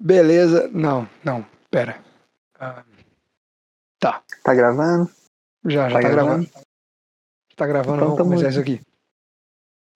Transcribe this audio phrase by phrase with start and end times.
[0.00, 0.68] Beleza.
[0.68, 2.02] Não, não, pera.
[2.58, 2.84] Ah,
[3.98, 4.22] tá.
[4.42, 5.10] Tá gravando?
[5.64, 6.44] Já, já tá, Tá gravando.
[6.46, 6.66] gravando?
[7.56, 8.80] Tá gravando, Então vamos começar isso aqui.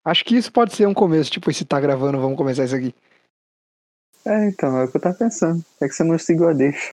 [0.05, 2.93] Acho que isso pode ser um começo, tipo, esse tá gravando, vamos começar isso aqui.
[4.27, 5.65] É, então, é o que eu tava pensando.
[5.81, 6.91] É que você não seguiu a deixa.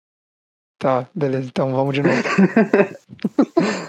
[0.77, 2.15] Tá, beleza, então vamos de novo.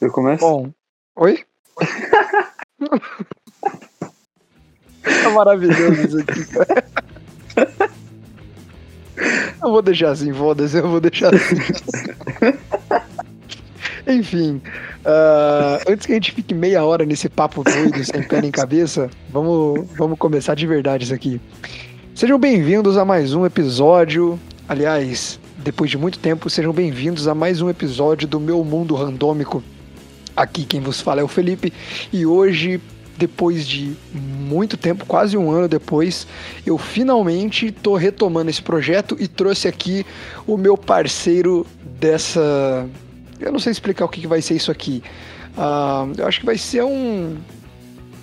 [0.00, 0.40] Eu começo?
[0.40, 0.70] Bom,
[1.16, 1.44] oi?
[5.02, 6.84] tá maravilhoso isso aqui, cara.
[9.62, 11.56] Eu vou deixar assim, foda-se, eu vou deixar assim.
[14.06, 14.60] Enfim,
[15.04, 19.10] ah, antes que a gente fique meia hora nesse papo doido, sem pé nem cabeça,
[19.30, 21.40] vamos, vamos começar de verdade isso aqui.
[22.14, 24.38] Sejam bem-vindos a mais um episódio.
[24.68, 29.62] Aliás, depois de muito tempo, sejam bem-vindos a mais um episódio do Meu Mundo Randômico.
[30.36, 31.72] Aqui quem vos fala é o Felipe
[32.12, 32.80] e hoje,
[33.16, 36.26] depois de muito tempo, quase um ano depois,
[36.66, 40.04] eu finalmente tô retomando esse projeto e trouxe aqui
[40.46, 41.66] o meu parceiro
[42.00, 42.86] dessa.
[43.40, 45.02] Eu não sei explicar o que que vai ser isso aqui.
[45.56, 47.36] Ah, eu acho que vai ser um.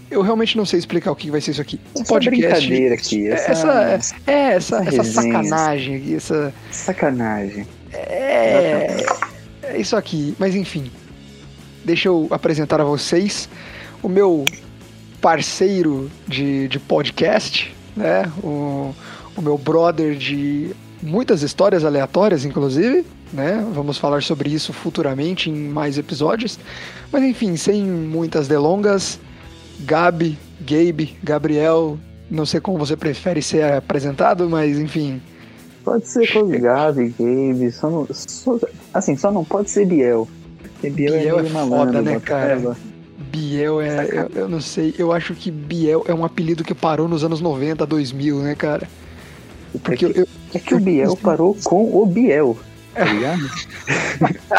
[0.10, 1.80] Eu realmente não sei explicar o que que vai ser isso aqui.
[1.96, 2.68] Um Essa podcast.
[2.68, 5.04] brincadeira aqui, essa, Essa, é, essa, essa essa resenha.
[5.44, 6.54] sacanagem aqui, essa.
[6.72, 7.66] sacanagem.
[7.94, 8.98] É,
[9.64, 10.92] é isso aqui, mas enfim.
[11.86, 13.50] Deixa eu apresentar a vocês
[14.04, 14.46] o meu
[15.22, 18.30] parceiro de, de podcast, né?
[18.44, 18.94] O,
[19.38, 23.66] o meu brother de muitas histórias aleatórias, inclusive, né?
[23.74, 26.60] Vamos falar sobre isso futuramente em mais episódios.
[27.12, 29.20] Mas enfim, sem muitas delongas,
[29.82, 31.98] Gabi, Gabe, Gabriel,
[32.30, 35.22] não sei como você prefere ser apresentado, mas enfim,
[35.84, 38.60] Pode ser com Gabi, Gabe, só não, só-
[38.94, 40.28] assim, só não pode ser Biel.
[40.62, 42.52] Porque Biel, Biel é é foda, né, cara?
[42.54, 42.78] ela.
[43.32, 44.08] Biel é.
[44.12, 47.42] Eu, eu não sei, eu acho que Biel é um apelido que parou nos anos
[47.42, 48.88] 90, 2000, né, cara?
[49.84, 52.58] Porque é, que, eu- é que o Biel parou com o Biel,
[52.94, 53.42] tá ligado?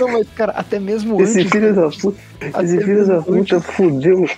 [0.00, 1.52] Não, mas, cara, até mesmo Esse antes.
[1.52, 2.18] filho da puta,
[2.62, 4.28] esse filho da puta antes- fudeu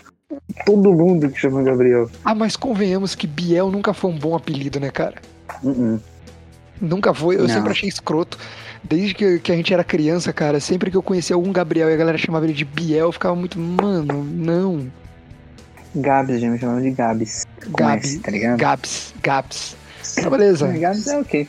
[0.67, 2.11] todo mundo que chama Gabriel.
[2.25, 5.15] Ah, mas convenhamos que Biel nunca foi um bom apelido, né, cara?
[5.63, 6.01] Uh-uh.
[6.81, 7.49] Nunca foi, eu Não.
[7.49, 8.39] sempre achei escroto.
[8.83, 11.95] Desde que, que a gente era criança, cara, sempre que eu conhecia algum Gabriel e
[11.95, 14.91] a galera chamava ele de Biel, eu ficava muito, mano, não.
[15.95, 17.45] Gabs, gente me chamava de Gabs.
[17.65, 18.59] Com Gabi, S, tá ligado?
[18.59, 19.77] Gabs, Gabs.
[20.15, 20.69] Tá, beleza.
[20.69, 21.49] Gabs é ok.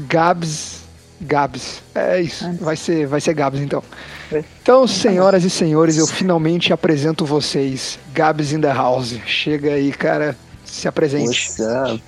[0.00, 0.88] Gabs.
[1.20, 1.82] Gabs.
[1.94, 2.46] É isso.
[2.46, 2.54] Ah.
[2.60, 3.82] Vai ser, vai ser Gabs então.
[4.30, 4.44] É.
[4.62, 7.98] Então, senhoras e senhores, eu finalmente apresento vocês.
[8.12, 9.18] Gabs in the house.
[9.26, 10.36] Chega aí, cara.
[10.64, 11.48] Se apresente.
[11.48, 12.02] What's up?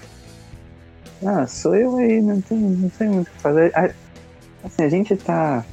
[1.24, 3.72] Ah, sou eu aí, não tem, não sei muito o que fazer.
[4.64, 5.64] Assim, a gente tá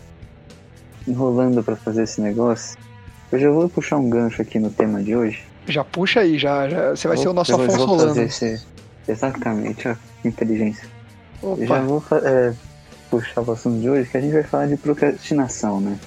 [1.07, 2.77] enrolando pra fazer esse negócio.
[3.31, 5.43] Eu já vou puxar um gancho aqui no tema de hoje.
[5.67, 6.69] Já puxa aí, já.
[6.69, 8.21] já- você vai ser o nosso Eu vou- Afonso vou Solano.
[8.21, 8.61] esse-
[9.07, 10.87] Exatamente, ó, inteligência.
[11.43, 12.53] Eu já Opa, vou é,
[13.09, 15.97] puxar o assunto de hoje, que a gente vai falar de procrastinação, né?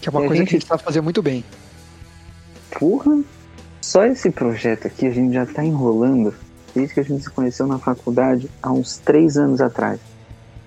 [0.00, 1.44] que é uma e a coisa que a gente- gente sabe fazer muito bem.
[2.78, 3.20] Porra!
[3.82, 6.34] Só esse projeto aqui a gente já tá enrolando
[6.74, 9.98] desde que a gente se conheceu na faculdade há uns três anos atrás.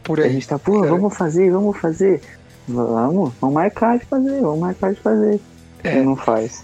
[0.04, 0.34] Por A aí.
[0.34, 0.92] gente tá, pô, Cara.
[0.92, 2.22] vamos fazer, vamos fazer.
[2.68, 5.40] Vamos, vamos marcar de fazer, vamos marcar de fazer.
[5.84, 5.98] É.
[5.98, 6.64] E não faz.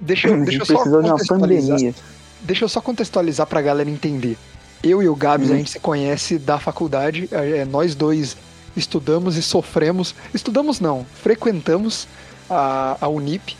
[0.00, 1.94] Deixa, eu- a deixa eu só contextualizar.
[2.42, 4.36] Deixa eu só contextualizar pra galera entender.
[4.82, 5.54] Eu e o Gabs, Uhum.
[5.54, 8.36] a gente se conhece da faculdade, é, nós dois
[8.76, 10.14] estudamos e sofremos.
[10.34, 12.06] Estudamos não, frequentamos
[12.50, 13.56] a, a Unip.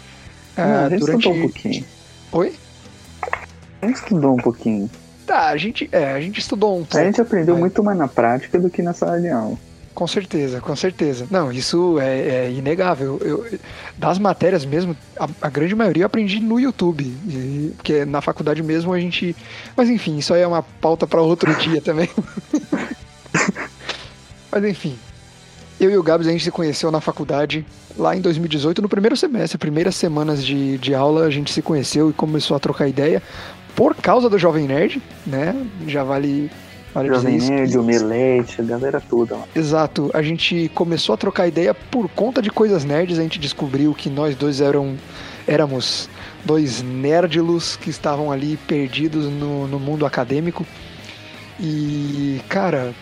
[0.57, 1.21] Não, ah, a gente durante.
[1.21, 1.85] estudou um pouquinho.
[2.33, 2.53] Oi?
[3.81, 4.91] A gente estudou um pouquinho.
[5.27, 7.05] Tá, a gente, é, a gente estudou um A pouco.
[7.07, 9.57] gente aprendeu Mas- muito mais na prática do que na sala de aula.
[9.95, 11.25] Com certeza, com certeza.
[11.31, 13.17] Não, isso é, é inegável.
[13.23, 13.47] Eu,
[13.97, 17.05] das matérias mesmo, a, a grande maioria eu aprendi no YouTube.
[17.05, 19.37] e- porque na faculdade mesmo a gente.
[19.77, 22.09] Mas enfim, isso aí é uma pauta para outro dia também.
[24.51, 24.97] Mas enfim.
[25.81, 27.67] Eu e o Gabs a gente se conheceu na faculdade
[27.99, 32.11] lá em 2018, no primeiro semestre, primeiras semanas de, de aula, a gente se conheceu
[32.11, 33.23] e começou a trocar ideia
[33.75, 35.55] por causa do Jovem Nerd, né?
[35.87, 36.51] Já vale,
[36.95, 37.39] vale Jovem.
[37.39, 39.45] Nerd, Omelete, a galera toda lá.
[39.55, 43.95] Exato, a gente começou a trocar ideia por conta de coisas nerds, a gente descobriu
[43.95, 44.97] que nós dois eram,
[45.47, 46.09] éramos
[46.45, 50.67] dois nerdilos que estavam ali perdidos no, no mundo acadêmico.
[51.59, 52.93] E, cara,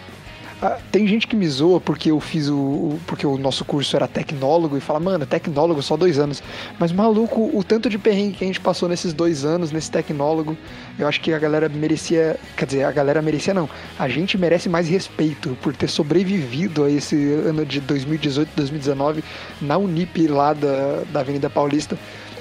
[0.92, 2.56] tem gente que me zoa porque eu fiz o.
[2.56, 6.42] o- porque o nosso curso era tecnólogo e fala, mano, tecnólogo só dois anos.
[6.78, 10.56] Mas maluco, o tanto de perrengue que a gente passou nesses dois anos, nesse tecnólogo,
[10.98, 12.36] eu acho que a galera merecia.
[12.56, 13.68] Quer dizer, a galera merecia não.
[13.98, 19.24] A gente merece mais respeito por ter sobrevivido a esse ano de 2018, 2019
[19.60, 21.98] na Unip lá da, da Avenida Paulista,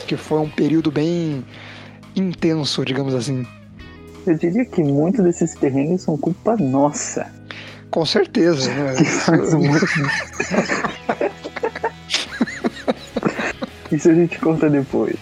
[0.08, 1.44] que foi um período bem
[2.16, 3.46] intenso, digamos assim.
[4.28, 7.26] Eu diria que muitos desses perrengues são culpa nossa.
[7.92, 8.96] Com certeza, né?
[8.96, 9.86] Que faz muito...
[13.92, 15.18] Isso a gente conta depois.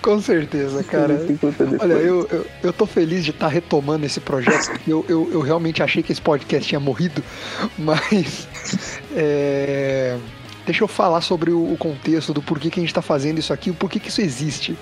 [0.00, 1.14] Com certeza, cara.
[1.14, 1.90] Isso a gente conta depois.
[1.90, 5.82] Olha, eu, eu, eu tô feliz de estar retomando esse projeto, eu, eu, eu realmente
[5.82, 7.22] achei que esse podcast tinha morrido,
[7.76, 8.46] mas.
[9.14, 10.16] é,
[10.64, 13.52] deixa eu falar sobre o, o contexto do porquê que a gente tá fazendo isso
[13.52, 14.78] aqui, o porquê que isso existe.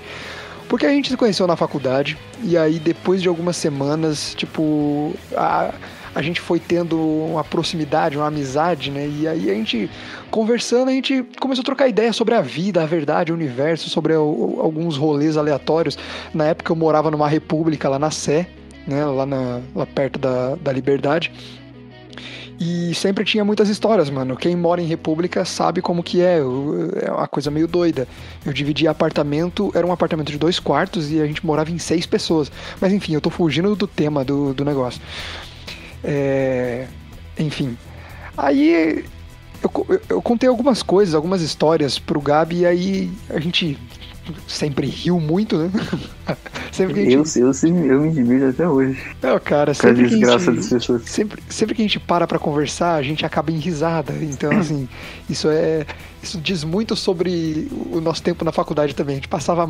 [0.68, 5.72] Porque a gente se conheceu na faculdade, e aí depois de algumas semanas, tipo, a,
[6.16, 9.06] a gente foi tendo uma proximidade, uma amizade, né?
[9.06, 9.90] E aí a gente,
[10.30, 14.14] conversando, a gente começou a trocar ideia sobre a vida, a verdade, o universo, sobre
[14.14, 15.98] o- alguns rolês aleatórios.
[16.32, 18.48] Na época eu morava numa república lá na Sé,
[18.86, 19.04] né?
[19.04, 21.30] Lá, na, lá perto da, da Liberdade.
[22.58, 24.34] E sempre tinha muitas histórias, mano.
[24.34, 26.38] Quem mora em república sabe como que é.
[26.38, 28.08] É uma coisa meio doida.
[28.46, 32.06] Eu dividia apartamento, era um apartamento de dois quartos e a gente morava em seis
[32.06, 32.50] pessoas.
[32.80, 35.02] Mas enfim, eu tô fugindo do tema do, do negócio.
[36.06, 36.86] É,
[37.38, 37.76] Enfim.
[38.38, 39.04] Aí
[39.62, 43.76] eu, eu- eu contei algumas coisas, algumas histórias pro Gabi e aí a gente
[44.48, 45.70] sempre riu muito, né?
[46.72, 47.38] sempre que a Eu, gente.
[47.40, 49.00] eu, sim, eu me divirto até hoje.
[49.22, 50.56] Não, cara, sempre que a desgraça gente...
[50.56, 51.02] das pessoas.
[51.06, 54.12] Sempre, sempre que a gente para pra conversar, a gente acaba em risada.
[54.22, 54.88] Então, assim,
[55.28, 55.86] isso é.
[56.26, 59.12] Isso diz muito sobre o nosso tempo na faculdade também.
[59.12, 59.64] A gente passava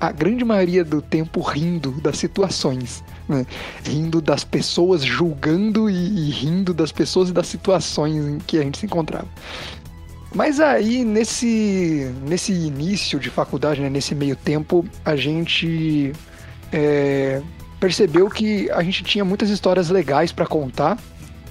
[0.00, 3.04] a grande maioria do tempo rindo das situações.
[3.28, 3.44] né?
[3.84, 8.62] Rindo das pessoas, julgando e, e rindo das pessoas e das situações em que a
[8.62, 9.28] gente se encontrava.
[10.34, 16.14] Mas aí, nesse, nesse início de faculdade, né, nesse meio tempo, a gente
[16.72, 17.42] é,
[17.78, 20.96] percebeu que a gente tinha muitas histórias legais pra contar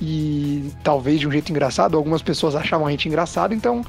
[0.01, 1.95] e talvez de um jeito engraçado.
[1.95, 3.86] Algumas pessoas achavam a gente engraçado, então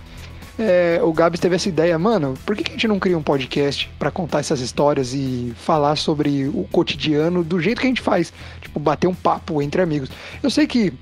[0.59, 3.91] é, o Gabs teve essa ideia, mano, por que, a gente não cria um podcast
[3.99, 8.33] pra contar essas histórias e falar sobre o cotidiano do jeito que a gente faz?
[8.61, 10.11] Tipo, bater um papo entre amigos.
[10.43, 10.93] Eu sei que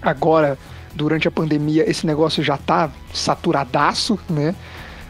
[0.00, 0.58] agora,
[0.94, 4.54] durante a pandemia, esse negócio já tá saturadaço, né?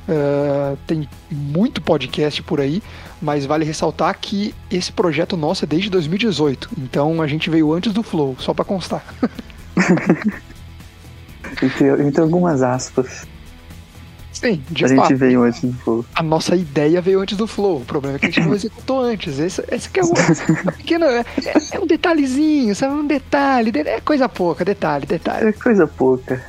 [0.09, 2.82] Ah, tem muito podcast por aí,
[3.21, 7.93] mas vale ressaltar que esse projeto nosso é desde 2018, então a gente veio antes
[7.93, 9.05] do Flow, só pra constar.
[11.62, 13.25] Entre, entre algumas aspas,
[14.41, 15.09] Sim, de a fato.
[15.09, 16.05] gente veio antes do fogo.
[16.15, 17.79] a nossa ideia veio antes do flow.
[17.79, 19.38] O problema é que a gente não executou antes.
[19.38, 20.12] Esse, esse que é o
[20.69, 21.25] é pequeno, é,
[21.73, 22.94] é um detalhezinho, sabe?
[22.94, 25.49] Um detalhe, de- é coisa pouca, detalhe, detalhe.
[25.49, 26.44] É coisa pouca.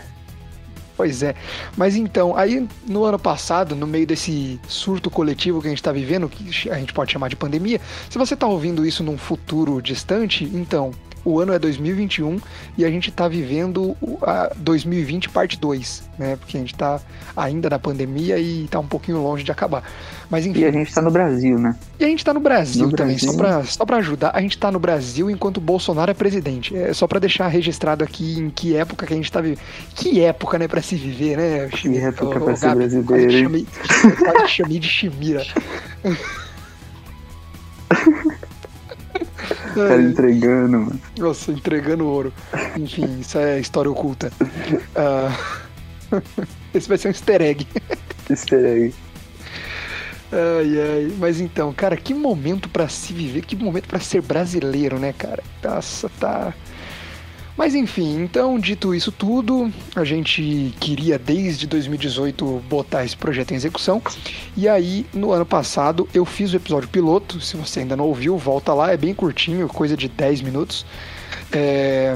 [0.95, 1.35] Pois é.
[1.77, 5.91] Mas então, aí no ano passado, no meio desse surto coletivo que a gente tá
[5.91, 7.79] vivendo, que a gente pode chamar de pandemia,
[8.09, 10.91] se você tá ouvindo isso num futuro distante, então,
[11.27, 12.39] o ano é 2021
[12.77, 16.37] e a gente tá vivendo a 2020 parte 2, né?
[16.37, 17.01] Porque a gente tá
[17.35, 19.83] ainda na pandemia e tá um pouquinho longe de acabar.
[20.29, 21.75] Mas enfim, E a gente tá no Brasil, né?
[21.99, 23.31] e a gente tá no Brasil No também, Brasil.
[23.31, 24.31] Só, pra, só pra ajudar.
[24.33, 26.75] A gente tá no Brasil enquanto Bolsonaro é presidente.
[26.75, 29.59] É só pra deixar registrado aqui em que época que a gente tá vivendo.
[29.95, 31.67] Que época, né, pra se viver, né?
[31.67, 33.67] Que época ô, ser brasileiro, Quase te chamei,
[34.17, 35.45] quase te chamei de Chimira.
[39.73, 41.01] Tá entregando, mano.
[41.17, 42.33] Nossa, entregando ouro.
[42.77, 44.31] Enfim, isso é história oculta.
[44.95, 45.31] Ah,
[46.73, 47.67] Esse vai ser um easter egg.
[48.29, 48.93] Easter egg.
[50.31, 51.13] Ai, ai.
[51.17, 55.43] Mas então, cara, que momento pra se viver, que momento pra ser brasileiro, né, cara?
[55.63, 56.53] Nossa, tá.
[57.57, 63.55] Mas enfim, então, dito isso tudo, a gente queria desde 2018 botar esse projeto em
[63.55, 63.99] execução.
[64.55, 67.41] E aí, no ano passado, eu fiz o episódio piloto.
[67.41, 70.85] Se você ainda não ouviu, volta lá, é bem curtinho, coisa de 10 minutos.
[71.51, 72.15] É,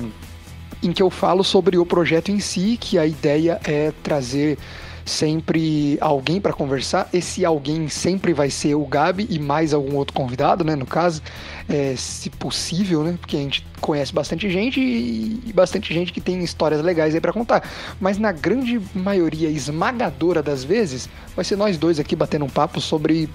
[0.83, 4.59] em que eu falo sobre o projeto em si, que a ideia é trazer
[5.05, 7.09] sempre alguém para conversar.
[7.13, 10.75] Esse alguém sempre vai ser o Gabi e mais algum outro convidado, né?
[10.75, 11.21] No caso,
[11.69, 13.17] é, se possível, né?
[13.19, 17.21] Porque a gente conhece bastante gente e, e bastante gente que tem histórias legais aí
[17.21, 17.67] para contar.
[17.99, 22.79] Mas na grande maioria esmagadora das vezes, vai ser nós dois aqui batendo um papo
[22.79, 23.29] sobre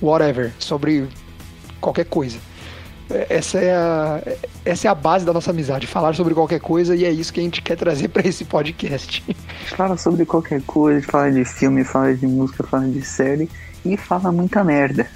[0.00, 1.08] whatever, sobre
[1.80, 2.38] qualquer coisa.
[3.12, 4.22] É, Essa é, a,
[4.64, 7.40] essa é a base da nossa amizade, falar sobre qualquer coisa, e é isso que
[7.40, 9.22] a gente quer trazer para esse podcast.
[9.76, 13.48] Fala sobre qualquer coisa, fala de filme, fala de música, fala de série
[13.84, 15.06] e fala muita merda.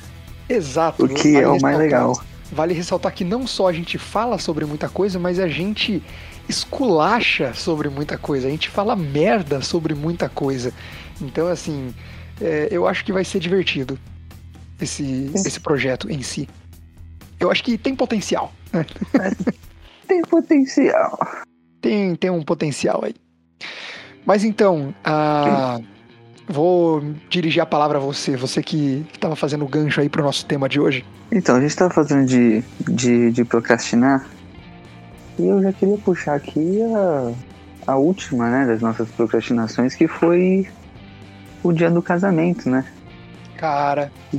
[0.48, 1.04] Exato.
[1.04, 2.20] O que vale é o mais legal.
[2.52, 6.02] Vale ressaltar que não só a gente fala sobre muita coisa, mas a gente
[6.48, 10.72] esculacha sobre muita coisa, a gente fala merda sobre muita coisa.
[11.20, 11.92] Então, assim,
[12.40, 13.98] é, eu acho que vai ser divertido
[14.80, 16.48] esse, esse projeto em si.
[17.38, 18.52] Eu acho que tem potencial.
[18.72, 18.84] né?
[20.08, 21.18] Tem potencial.
[21.80, 23.14] Tem, tem um potencial aí.
[24.24, 25.80] Mas então, a-
[26.48, 30.46] vou dirigir a palavra a você, você que estava fazendo o gancho aí pro nosso
[30.46, 31.04] tema de hoje.
[31.32, 34.24] Então, a gente tava falando de, de, de procrastinar.
[35.38, 37.32] E eu já queria puxar aqui a,
[37.92, 40.68] a última, né, das nossas procrastinações, que foi
[41.64, 42.84] o dia do casamento, né?
[43.56, 44.38] Cara, Que,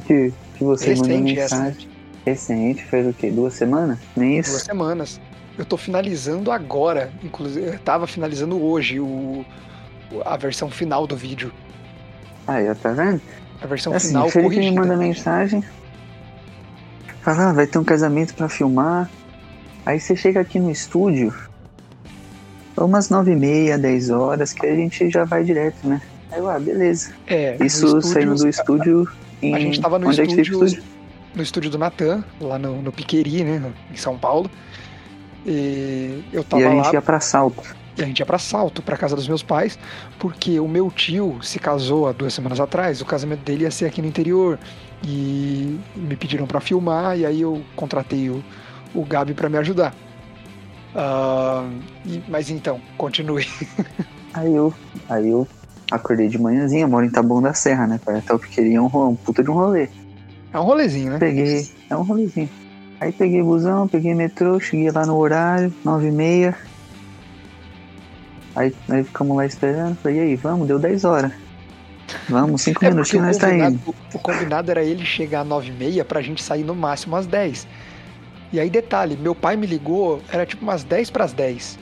[0.57, 1.55] que, você mandou recente essa.
[1.61, 1.89] mensagem.
[2.27, 3.31] Recente, fez o quê?
[3.31, 3.97] Duas semanas?
[4.13, 4.49] Nem isso?
[4.49, 5.21] Duas semanas.
[5.57, 9.45] Eu tô finalizando agora, inclusive, eu tava finalizando hoje o,
[10.25, 11.53] a versão final do vídeo.
[12.45, 13.21] Aí, ó, tá vendo?
[13.61, 14.81] A versão assim, final Felipe me corrigida.
[14.81, 15.63] manda mensagem.
[17.21, 19.09] Fala, ah, vai ter um casamento pra filmar.
[19.85, 21.33] Aí você chega aqui no estúdio.
[22.75, 26.01] é Umas nove e meia, dez horas, que a gente já vai direto, né?
[26.29, 27.13] Aí eu, ah, beleza.
[27.25, 29.09] É, Isso estúdio, saindo do estúdio
[29.41, 29.55] em...
[29.55, 30.25] A gente tava no Onde é
[31.37, 34.49] o no estúdio do Natan, lá no, no Piqueri, né, em São Paulo.
[35.45, 37.63] E eu tava E a lá gente ia pra Salto.
[37.97, 39.79] E a gente ia pra Salto, pra casa dos meus pais,
[40.19, 43.85] porque o meu tio se casou há duas semanas atrás, o casamento dele ia ser
[43.85, 44.59] aqui no interior.
[45.03, 48.43] E me pediram pra filmar, e aí eu contratei o,
[48.95, 49.93] o Gabi pra me ajudar.
[50.95, 51.67] Ah,
[52.05, 53.47] e- mas então, continue.
[54.33, 54.71] Aí eu,
[55.09, 55.47] aí eu
[55.89, 57.99] acordei de manhãzinha, moro em Taboão da Serra, né?
[58.03, 59.89] Pra tal que queria um, ro- um puta de um rolê.
[60.57, 61.19] É um rolezinho, né?
[61.19, 62.49] Peguei, é um rolezinho.
[62.99, 66.57] Aí peguei busão, peguei metrô, cheguei lá no horário, nove e meia.
[68.55, 71.31] Aí, aí ficamos lá esperando, falei, e aí, vamos, deu 10 horas.
[72.27, 73.79] Vamos, cinco É porque minutinhos o nós tá indo.
[74.11, 77.67] o combinado era ele chegar às 9h30 pra gente sair no máximo às 10.
[78.51, 81.77] E aí, detalhe, meu pai me ligou, era tipo umas 10 pras 10.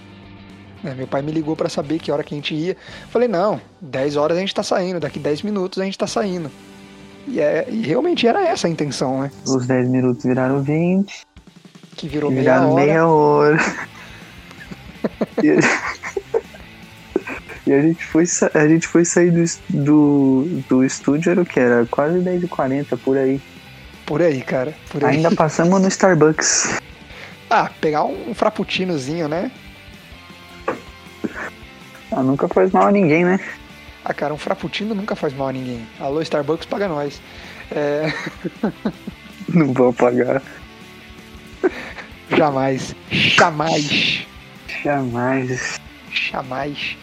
[0.83, 2.75] Né, Meu pai me ligou pra saber que hora que a gente ia.
[3.09, 6.51] Falei, não, 10 horas a gente tá saindo, daqui 10 minutos a gente tá saindo.
[7.27, 9.31] E, é, e realmente era essa a intenção, né?
[9.45, 11.25] Os 10 minutos viraram 20,
[11.95, 12.85] Que virou meia viraram hora.
[12.85, 13.57] meia hora.
[15.43, 15.49] e,
[17.73, 17.81] a...
[17.81, 21.59] gente foi, a gente foi sair do, do, do estúdio, era o que?
[21.59, 23.41] Era quase 10h40 por aí.
[24.05, 24.75] Por aí, cara.
[24.89, 25.17] Por aí.
[25.17, 26.79] Ainda passamos no Starbucks.
[27.49, 29.51] Ah, pegar um frappuccinozinho, né?
[32.11, 33.39] Ah, nunca faz mal a ninguém, né?
[34.05, 35.85] Ah, cara, um frappuccino nunca faz mal a ninguém.
[35.99, 37.19] Alô, Starbucks, paga nós.
[37.71, 38.13] É,
[39.49, 40.43] Não vou pagar.
[42.29, 42.95] jamais.
[43.09, 44.27] Jamais.
[44.83, 45.79] Jamais.
[46.11, 46.97] Jamais.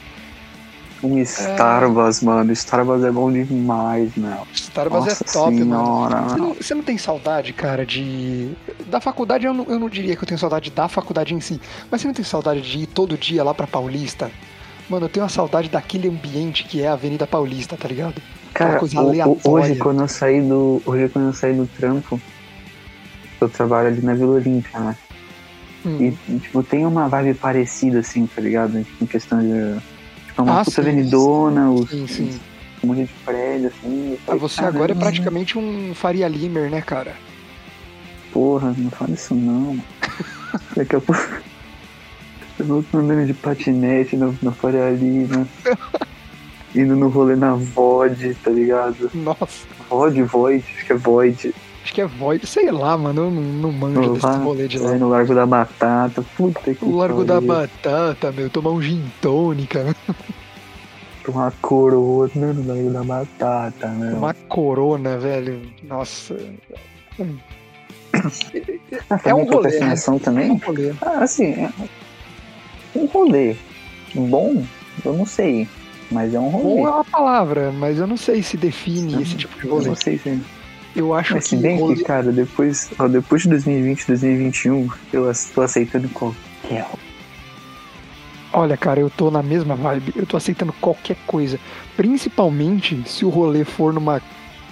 [1.02, 2.52] Um Starbucks, mano.
[2.52, 4.46] Starbucks é bom demais, meu.
[4.54, 6.28] Starbucks Nossa é top, senhora, mano.
[6.28, 8.52] Você não, você não tem saudade, cara, de.
[8.86, 11.60] Da faculdade, eu não, eu não diria que eu tenho saudade da faculdade em si.
[11.90, 14.30] Mas você não tem saudade de ir todo dia lá pra Paulista?
[14.92, 18.20] Mano, eu tenho uma saudade daquele ambiente que é a Avenida Paulista, tá ligado?
[18.52, 20.82] Cara, o- hoje quando eu saí do.
[20.84, 22.20] Hoje quando eu saí do trampo,
[23.40, 24.96] eu trabalho ali na Vila Olímpia, né?
[25.86, 26.14] Hum.
[26.28, 28.84] E, tipo, tem uma vibe parecida, assim, tá ligado?
[29.00, 29.80] Em questão de.
[30.26, 32.40] Tipo, uma Ah, puta sim, avenidona, os, Sim, sim.
[32.84, 34.10] um monte de prédio, assim.
[34.10, 37.14] eu Ah, falei, você agora é "Caramba, praticamente um Faria Limer, né, cara?
[38.30, 39.78] Porra, não fala isso não.
[40.76, 41.51] Daqui a pouco.
[42.58, 45.46] Eu vou andando de patinete na, na Faria Lima.
[46.74, 49.10] Indo no rolê na Void, tá ligado?
[49.14, 51.54] Nossa, Void, Void, acho que é Void.
[51.84, 52.46] acho que é Void.
[52.46, 54.94] Sei lá, mano, eu não, não manjo No, desse rolê de lá.
[54.94, 56.24] é, no Largo da Batata.
[56.36, 57.40] Puta que O Largo da.
[57.42, 59.94] Batata, meu, tomar um gin tônica, né?
[61.28, 64.14] Uma coroa né, no Largo da Batata, né?
[64.14, 65.60] uma corona, velho.
[65.84, 66.36] Nossa.
[69.10, 70.56] Ah, é um rolê, minha procrastinação É um também?
[70.58, 70.92] rolê.
[71.02, 71.70] Ah, assim, é
[72.94, 73.56] um rolê.
[74.14, 74.64] Bom,
[75.04, 75.66] eu não sei.
[76.10, 76.82] Mas é um rolê.
[76.82, 79.86] Bom é uma palavra, mas eu não sei se define esse tipo de Eu rolê.
[79.88, 80.40] não sei se.
[80.94, 81.96] Eu acho Mas se que bem rolê...
[81.96, 86.86] que, cara, depois, ó, depois de 2020, 2021, eu tô aceitando qualquer.
[88.52, 90.12] Olha, cara, eu tô na mesma vibe.
[90.14, 91.58] Eu tô aceitando qualquer coisa.
[91.96, 94.20] Principalmente se o rolê for numa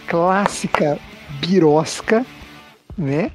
[0.07, 0.99] clássica
[1.41, 2.27] birosca,
[2.99, 3.31] né?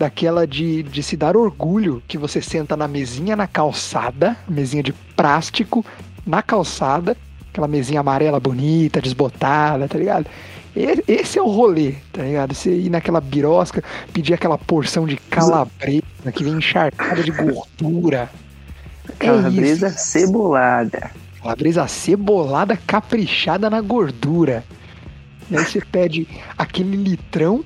[0.00, 4.94] Daquela de, de se dar orgulho que você senta na mesinha na calçada, mesinha de
[4.94, 5.84] plástico,
[6.26, 7.14] na calçada,
[7.50, 10.24] aquela mesinha amarela bonita, desbotada, tá ligado?
[11.06, 12.54] Esse é o rolê, tá ligado?
[12.54, 18.30] Você ir naquela birosca, pedir aquela porção de calabresa que vem encharcada de gordura.
[19.06, 19.98] É Calabresa isso.
[19.98, 21.10] cebolada.
[21.42, 24.64] Calabresa cebolada caprichada na gordura.
[25.50, 26.26] E aí você pede
[26.56, 27.62] aquele litrão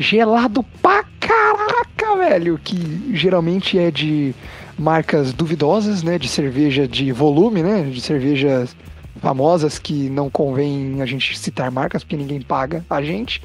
[0.00, 2.58] gelado pra caraca, velho.
[2.58, 4.34] Que geralmente é de
[4.78, 6.18] marcas duvidosas, né?
[6.18, 7.82] De cerveja de volume, né?
[7.82, 8.74] De cervejas
[9.20, 13.42] famosas que não convém a gente citar marcas porque ninguém paga a gente.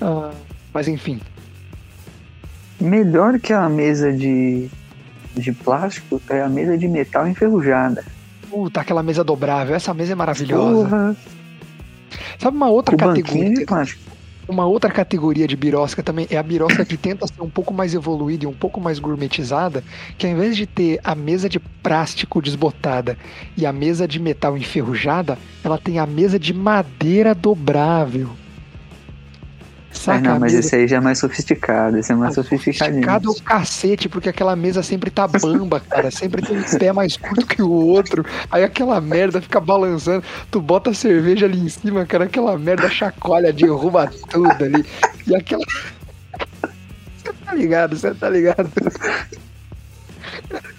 [0.00, 0.30] Ah,
[0.72, 1.20] mas enfim.
[2.80, 4.68] Melhor que a mesa de,
[5.34, 8.04] de plástico é a mesa de metal enferrujada.
[8.48, 9.74] Puta, aquela mesa dobrável.
[9.74, 10.88] Essa mesa é maravilhosa.
[10.88, 11.16] Porra.
[12.38, 13.54] Sabe uma outra banquinho categoria?
[13.54, 14.12] de plástico.
[14.48, 17.94] Uma outra categoria de birosca também é a birosca que tenta ser um pouco mais
[17.94, 19.84] evoluída e um pouco mais gourmetizada,
[20.18, 23.16] que ao invés de ter a mesa de plástico desbotada
[23.56, 28.30] e a mesa de metal enferrujada, ela tem a mesa de madeira dobrável.
[30.02, 30.20] Ah, Saca?
[30.20, 31.96] não, a mas esse aí já é mais sofisticado.
[31.96, 33.04] Esse é mais sofisticadinho.
[33.04, 36.10] Sofisticado é o cacete, porque aquela mesa sempre tá bamba, cara.
[36.10, 38.24] Sempre tem um pé mais curto que o outro.
[38.50, 40.24] Aí aquela merda fica balançando.
[40.50, 42.24] Tu bota a cerveja ali em cima, cara.
[42.24, 44.84] Aquela merda chacoalha, derruba tudo ali.
[45.26, 45.64] E aquela.
[47.16, 48.70] Você tá ligado, você tá ligado.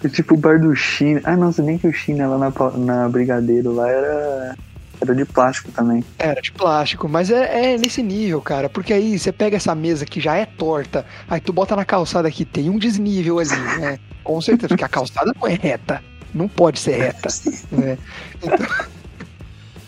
[0.02, 1.20] É tipo o bar do China.
[1.24, 4.56] Ah, não, se bem que o China lá na, na Brigadeiro lá era,
[5.00, 6.04] era de plástico também.
[6.18, 8.68] Era de plástico, mas é, é nesse nível, cara.
[8.68, 12.30] Porque aí você pega essa mesa que já é torta, aí tu bota na calçada
[12.30, 13.98] que tem um desnível ali, né?
[14.22, 16.02] Com certeza, porque a calçada não é reta.
[16.34, 17.28] Não pode ser reta.
[17.70, 17.98] né?
[18.42, 18.66] Então...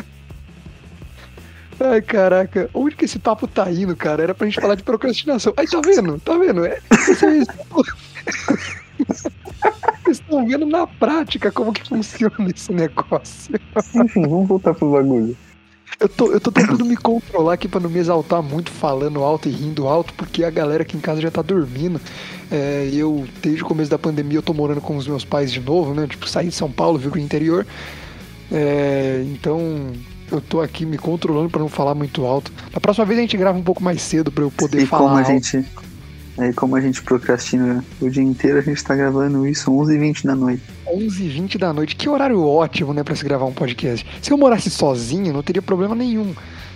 [1.83, 4.21] Ai, caraca, onde que esse papo tá indo, cara?
[4.21, 5.51] Era pra gente falar de procrastinação.
[5.57, 6.19] Aí, tá vendo?
[6.19, 6.63] Tá vendo?
[6.63, 7.43] É, isso aí,
[9.13, 13.55] Vocês estão vendo na prática como que funciona esse negócio.
[13.95, 15.35] Enfim, vamos voltar pro bagulho.
[15.99, 19.47] Eu tô, eu tô tentando me controlar aqui pra não me exaltar muito falando alto
[19.47, 21.99] e rindo alto, porque a galera aqui em casa já tá dormindo.
[22.49, 25.59] É, eu, desde o começo da pandemia, eu tô morando com os meus pais de
[25.59, 26.07] novo, né?
[26.07, 27.67] Tipo, saí de São Paulo, vim pro interior.
[28.51, 29.91] É, então,
[30.31, 32.51] eu tô aqui me controlando pra não falar muito alto.
[32.73, 35.03] Na próxima vez a gente grava um pouco mais cedo pra eu poder E falar
[35.03, 35.31] como a alto.
[35.31, 35.65] gente.
[36.41, 40.35] Aí como a gente procrastina o dia inteiro, a gente tá gravando isso 11h20 da
[40.35, 40.63] noite.
[40.87, 41.95] 11h20 da noite.
[41.95, 44.03] Que horário ótimo, né, pra se gravar um podcast.
[44.19, 46.33] Se eu morasse sozinho, não teria problema nenhum.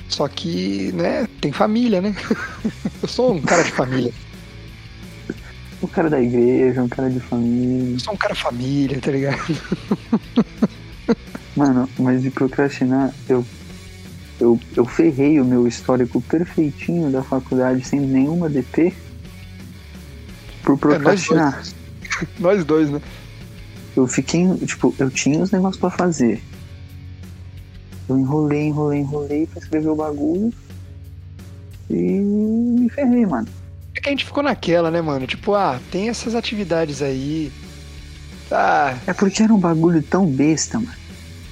[0.07, 2.15] Só que, né, tem família, né?
[3.01, 4.13] eu sou um cara de família.
[5.81, 7.95] Um cara da igreja, um cara de família.
[7.95, 9.57] Eu sou um cara família, tá ligado?
[11.57, 13.43] Mano, mas de procrastinar, eu,
[14.39, 18.93] eu, eu ferrei o meu histórico perfeitinho da faculdade sem nenhuma DP
[20.65, 21.61] por procrastinar.
[22.39, 23.01] Nós dois, né?
[23.95, 26.41] Eu fiquei, tipo, eu tinha os negócios pra fazer.
[28.09, 30.53] Eu enrolei, enrolei, enrolei pra escrever o bagulho.
[31.89, 33.47] E me ferrei, mano.
[33.95, 35.25] É que a gente ficou naquela, né, mano?
[35.25, 37.51] Tipo, ah, tem essas atividades aí.
[38.51, 40.91] Ah, É porque era um bagulho tão besta, mano.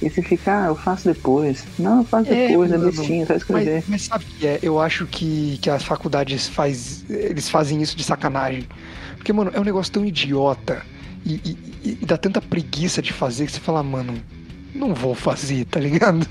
[0.02, 1.64] E você fica, ah, eu faço depois.
[1.78, 3.74] Não, eu faço É, depois, é, mano, bestinha, só escrever.
[3.76, 4.58] mas, mas sabe o que é?
[4.62, 8.68] Eu acho que, que as faculdades faz, eles fazem isso de sacanagem.
[9.24, 10.84] Porque, mano, é um negócio tão idiota
[11.24, 11.36] e,
[11.82, 14.22] e- e- dá tanta preguiça de fazer que você fala, mano,
[14.74, 16.26] não vou fazer, tá ligado?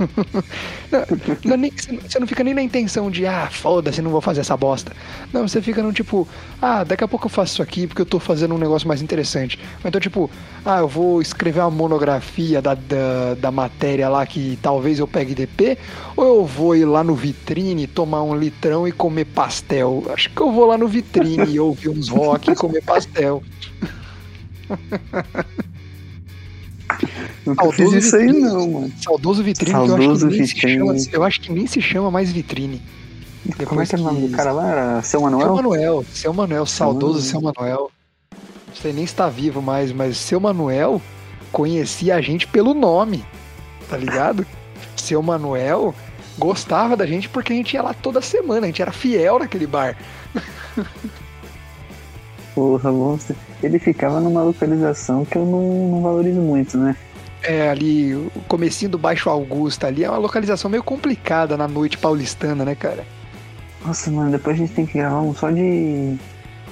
[0.92, 1.06] Não,
[1.46, 4.42] não é nem- você não fica nem na intenção de, ah, foda-se, não vou fazer
[4.42, 4.92] essa bosta.
[5.32, 6.28] Não, você fica no tipo,
[6.62, 9.02] ah, daqui a pouco eu faço isso aqui porque eu tô fazendo um negócio mais
[9.02, 9.58] interessante.
[9.84, 10.30] Então, tipo,
[10.66, 15.34] ah, eu vou escrever uma monografia da, da, da matéria lá que talvez eu pegue
[15.34, 15.78] DP,
[16.16, 20.04] ou eu vou ir lá no vitrine, tomar um litrão e comer pastel.
[20.14, 23.42] Acho que eu vou lá no vitrine e ouvir uns rock e comer pastel.
[27.46, 28.48] Nunca fiz Saudoso isso aí vitrine.
[28.48, 28.94] não, mano.
[29.02, 30.78] Saudoso vitrine, que eu acho que, Saudoso nem se vitrine.
[30.80, 32.82] chama, eu acho que nem se chama mais vitrine.
[33.68, 34.70] Como é que era o nome do cara lá?
[34.72, 35.46] Era Seu Manuel?
[35.48, 37.24] Seu Manuel, seu Manuel, saudoso Manuel.
[37.24, 37.92] seu Manuel.
[38.68, 41.02] Não sei nem se tá vivo mais, mas seu Manuel
[41.52, 43.24] conhecia a gente pelo nome,
[43.90, 44.46] tá ligado?
[44.96, 45.94] Seu Manuel
[46.40, 49.68] gostava da gente porque a gente ia lá toda semana, a gente era fiel naquele
[49.68, 49.98] bar.
[52.56, 53.36] Porra, monstro.
[53.62, 56.96] Ele ficava numa localização que eu não, não valorizo muito, né?
[57.42, 61.98] É, ali, o comecinho do Baixo Augusta ali é uma localização meio complicada na noite
[61.98, 63.08] paulistana, né, cara?
[63.86, 66.18] Nossa, mano, depois a gente tem que gravar um só de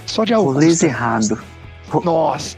[0.06, 0.86] Só de rolês Augusta.
[0.86, 1.42] errado.
[2.04, 2.58] Nossa.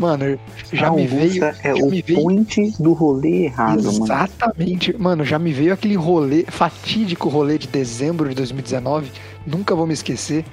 [0.00, 0.38] Mano,
[0.72, 1.54] já me Augusta veio.
[1.62, 4.04] é já o me veio point do rolê errado, mano.
[4.04, 4.96] Exatamente.
[4.98, 9.10] Mano, já me veio aquele rolê, fatídico rolê de dezembro de 2019.
[9.46, 10.44] Nunca vou me esquecer.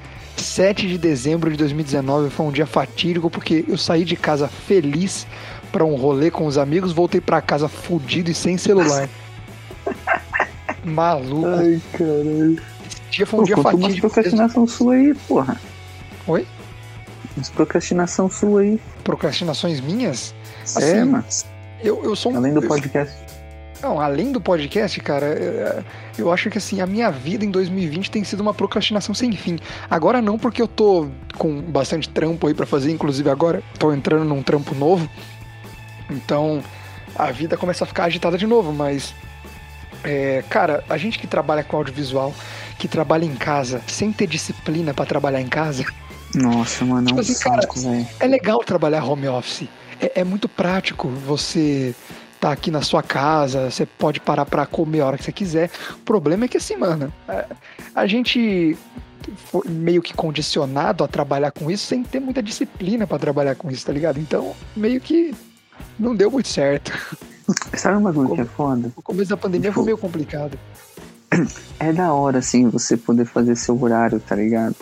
[0.41, 5.25] 7 de dezembro de 2019 foi um dia fatídico porque eu saí de casa feliz
[5.71, 9.07] pra um rolê com os amigos, voltei pra casa fudido e sem celular.
[10.83, 11.47] Maluco.
[11.47, 12.61] Ai, caralho.
[12.87, 14.09] Esse dia foi um Pô, dia fatídico.
[14.09, 15.59] procrastinação sua aí, porra.
[16.27, 16.47] Oi?
[17.35, 18.79] Umas procrastinação sua aí.
[19.03, 20.33] Procrastinações minhas?
[20.61, 21.25] é, Assim, mano.
[21.83, 22.37] Eu, eu sou um.
[22.37, 23.13] Além do podcast.
[23.81, 25.83] Não, além do podcast, cara, é,
[26.17, 29.57] eu acho que assim, a minha vida em 2020 tem sido uma procrastinação sem fim.
[29.89, 34.25] Agora não, porque eu tô com bastante trampo aí pra fazer, inclusive agora tô entrando
[34.25, 35.09] num trampo novo.
[36.09, 36.61] Então
[37.15, 39.13] a vida começa a ficar agitada de novo, mas.
[40.03, 42.33] é, cara, a gente que trabalha com audiovisual,
[42.77, 45.85] que trabalha em casa, sem ter disciplina pra trabalhar em casa,
[46.35, 47.67] Nossa, mano, é Tipo um assim, cara,
[48.19, 49.67] é legal trabalhar home office.
[50.01, 51.93] É, é muito prático você
[52.39, 55.69] tá aqui na sua casa, você pode parar para comer a hora que você quiser.
[55.93, 57.11] O problema é que assim, mano,
[57.93, 58.77] a, gente
[59.51, 63.69] foi meio que condicionado a trabalhar com isso sem ter muita disciplina para trabalhar com
[63.69, 64.19] isso, tá ligado?
[64.19, 65.35] Então, meio que
[65.97, 66.91] não deu muito certo.
[67.75, 68.91] Sabe uma coisa que é foda?
[68.95, 70.57] O começo da pandemia foi meio complicado.
[71.79, 74.75] É da hora, assim, você poder fazer seu horário, tá ligado?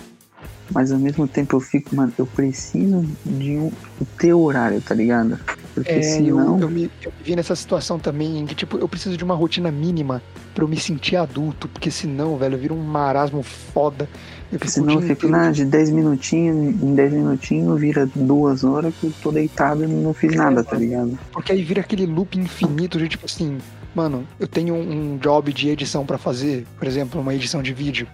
[0.71, 4.95] Mas ao mesmo tempo eu fico, mano, eu preciso de um o teu horário, tá
[4.95, 5.39] ligado?
[5.83, 6.55] Porque É, senão.
[6.55, 9.35] eu, eu, me, eu vi nessa situação também, em que, tipo, eu preciso de uma
[9.35, 10.23] rotina mínima
[10.55, 14.09] pra eu me sentir adulto, porque senão, velho, eu viro um marasmo foda.
[14.51, 18.93] Eu fico Senão eu fico, na de 10 minutinhos, em 10 minutinhos vira duas horas
[18.99, 21.19] que eu tô deitado e não fiz nada, tá ligado?
[21.31, 23.57] Porque aí vira aquele loop infinito de tipo assim,
[23.93, 28.07] mano, eu tenho um job de edição pra fazer, por exemplo, uma edição de vídeo.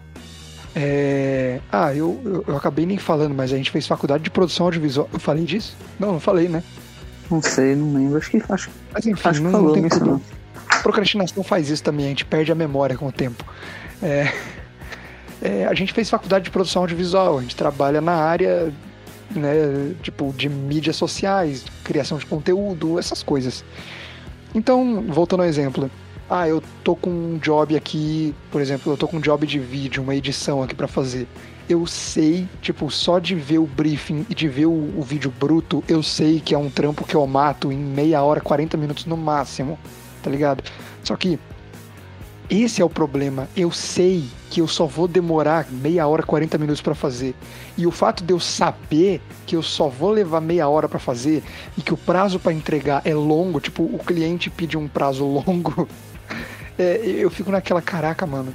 [0.75, 1.59] É...
[1.71, 5.07] Ah, eu, eu, eu acabei nem falando, mas a gente fez faculdade de produção audiovisual.
[5.13, 5.77] Eu falei disso?
[5.99, 6.63] Não, não falei, né?
[7.33, 8.17] Não sei, não lembro.
[8.17, 10.13] Acho que acho, Mas enfim, acho que não, falou não problema.
[10.13, 10.81] não.
[10.83, 13.43] Procrastinação faz isso também, a gente perde a memória com o tempo.
[14.01, 14.31] É,
[15.41, 18.71] é, a gente fez faculdade de produção audiovisual, a gente trabalha na área,
[19.31, 23.65] né, tipo, de mídias sociais, criação de conteúdo, essas coisas.
[24.53, 25.89] Então, voltando ao exemplo,
[26.29, 29.57] ah, eu tô com um job aqui, por exemplo, eu tô com um job de
[29.57, 31.27] vídeo, uma edição aqui pra fazer.
[31.73, 35.83] Eu sei, tipo, só de ver o briefing e de ver o, o vídeo bruto,
[35.87, 39.17] eu sei que é um trampo que eu mato em meia hora, 40 minutos no
[39.17, 39.79] máximo
[40.23, 40.63] tá ligado?
[41.03, 41.37] Só que
[42.49, 43.47] esse é o problema.
[43.55, 47.35] Eu sei que eu só vou demorar meia hora, 40 minutos pra fazer.
[47.77, 51.43] E o fato de eu saber que eu só vou levar meia hora pra fazer
[51.77, 55.87] e que o prazo pra entregar é longo, tipo, o cliente pede um prazo longo,
[56.79, 58.53] é, eu fico naquela caraca, mano.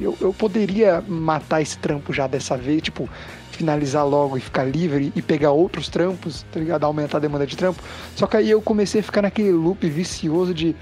[0.00, 3.08] Eu, eu poderia matar esse trampo já dessa vez, tipo,
[3.52, 6.84] finalizar logo e ficar livre e pegar outros trampos, tá ligado?
[6.84, 7.82] Aumentar a demanda de trampo.
[8.14, 10.76] Só que aí eu comecei a ficar naquele loop vicioso de.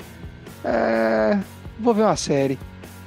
[0.64, 1.38] É.
[1.80, 2.58] Vou ver uma série.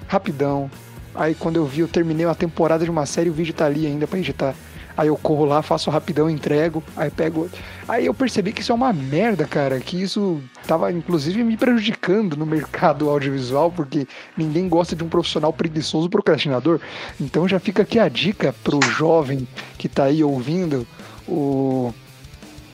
[0.07, 0.69] Rapidão.
[1.13, 3.65] Aí quando eu vi, eu terminei uma temporada de uma série e o vídeo tá
[3.65, 4.55] ali ainda pra editar.
[4.97, 7.59] Aí eu corro lá, faço rapidão, entrego, aí pego outro.
[7.87, 9.79] Aí eu percebi que isso é uma merda, cara.
[9.79, 15.53] Que isso tava, inclusive, me prejudicando no mercado audiovisual, porque ninguém gosta de um profissional
[15.53, 16.79] preguiçoso procrastinador.
[17.19, 19.47] Então já fica aqui a dica pro jovem
[19.77, 20.85] que tá aí ouvindo,
[21.27, 21.93] o.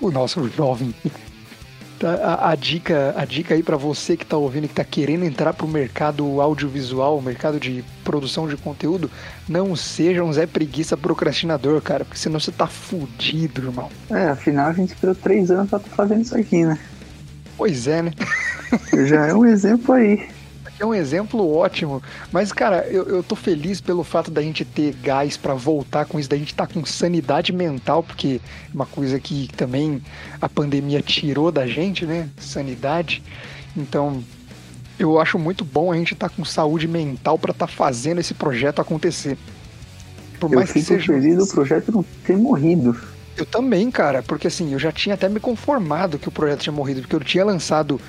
[0.02, 0.94] O nosso jovem.
[2.04, 5.24] A, a dica, a dica aí pra você que tá ouvindo e que tá querendo
[5.24, 9.10] entrar pro mercado audiovisual, mercado de produção de conteúdo,
[9.48, 13.90] não seja um Zé Preguiça procrastinador, cara, porque senão você tá fudido, irmão.
[14.10, 16.78] É, afinal a gente esperou três anos pra tá fazendo isso aqui, né?
[17.58, 18.12] Pois é, né?
[19.08, 20.28] Já é um exemplo aí.
[20.80, 22.04] É um exemplo ótimo.
[22.32, 26.20] Mas, cara, eu, eu tô feliz pelo fato da gente ter gás pra voltar com
[26.20, 30.02] isso, da gente tá com sanidade mental, porque é uma coisa que também
[30.42, 32.30] a pandemia tirou da gente, né?
[32.38, 33.24] Sanidade.
[33.76, 34.22] Então,
[35.00, 38.82] eu acho muito bom a gente estar com saúde mental pra estar fazendo esse projeto
[38.82, 39.38] acontecer.
[40.40, 41.14] Por Eu mais que fico seja.
[41.14, 42.98] feliz do projeto não ter morrido.
[43.38, 46.74] Eu também, cara, porque assim, eu já tinha até me conformado que o projeto tinha
[46.74, 48.00] morrido, porque eu tinha lançado.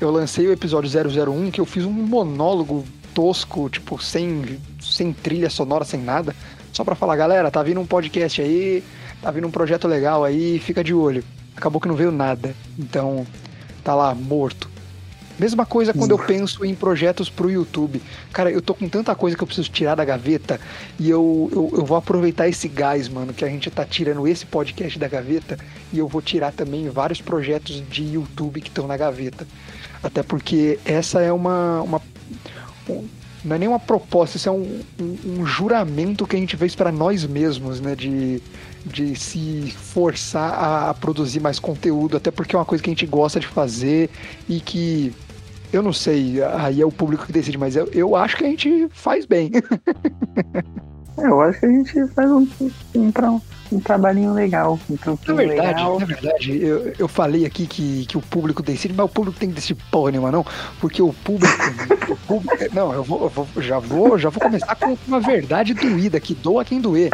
[0.00, 5.48] Eu lancei o episódio 001, que eu fiz um monólogo tosco, tipo, sem, sem trilha
[5.48, 6.36] sonora, sem nada,
[6.70, 8.84] só pra falar, galera, tá vindo um podcast aí,
[9.22, 11.24] tá vindo um projeto legal aí, fica de olho.
[11.56, 13.26] Acabou que não veio nada, então
[13.82, 14.68] tá lá, morto.
[15.38, 18.02] Mesma coisa quando eu penso em projetos pro YouTube.
[18.32, 20.58] Cara, eu tô com tanta coisa que eu preciso tirar da gaveta
[20.98, 24.46] e eu, eu, eu vou aproveitar esse gás, mano, que a gente tá tirando esse
[24.46, 25.58] podcast da gaveta
[25.92, 29.46] e eu vou tirar também vários projetos de YouTube que estão na gaveta.
[30.02, 31.82] Até porque essa é uma.
[31.82, 32.02] uma
[32.88, 33.06] um-
[33.44, 36.74] não é nem uma proposta, isso é um, um, um juramento que a gente fez
[36.74, 37.94] para nós mesmos, né?
[37.94, 38.42] De,
[38.84, 42.92] de se forçar a, a produzir mais conteúdo, até porque é uma coisa que a
[42.92, 44.10] gente gosta de fazer
[44.48, 45.12] e que
[45.72, 48.48] eu não sei, aí é o público que decide, mas eu, eu acho que a
[48.48, 49.50] gente faz bem.
[51.18, 52.46] É, eu acho que a gente faz um,
[52.94, 53.40] um,
[53.72, 55.98] um trabalhinho legal, um Na verdade, legal.
[56.00, 59.48] na verdade, eu, eu falei aqui que, que o público decide, mas o público tem
[59.48, 60.44] que decidir porra nenhuma, não,
[60.80, 61.54] porque o público.
[62.08, 65.74] o público- não, eu, vou, eu vou- já vou, já vou começar com uma verdade
[65.74, 67.10] doída, que doa quem doer.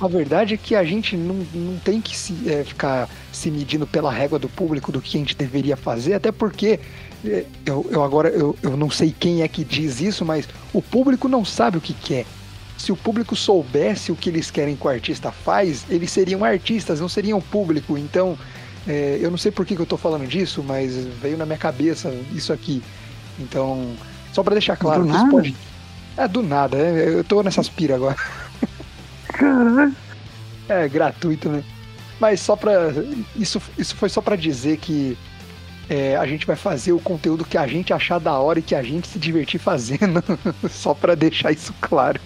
[0.00, 3.84] A verdade é que a gente não, não tem que se, é, ficar se medindo
[3.84, 6.78] pela régua do público do que a gente deveria fazer, até porque
[7.24, 10.80] é, eu, eu agora eu, eu não sei quem é que diz isso, mas o
[10.80, 12.26] público não sabe o que quer.
[12.78, 17.00] Se o público soubesse o que eles querem que o artista faz, eles seriam artistas,
[17.00, 17.98] não seriam público.
[17.98, 18.38] Então,
[18.86, 21.58] é, eu não sei por que, que eu tô falando disso, mas veio na minha
[21.58, 22.86] cabeça isso aqui.
[23.38, 23.98] Então,
[24.32, 25.28] só pra deixar claro Do nada?
[25.28, 25.56] pode.
[26.16, 28.16] É do nada, é, eu tô nessas pira agora.
[29.28, 29.96] Caralho.
[30.70, 31.64] É gratuito, né?
[32.20, 32.72] Mas só pra.
[33.34, 35.18] Isso, isso foi só pra dizer que
[35.88, 38.74] É, a gente vai fazer o conteúdo que a gente achar da hora e que
[38.74, 40.22] a gente se divertir fazendo.
[40.70, 42.20] Só pra deixar isso claro.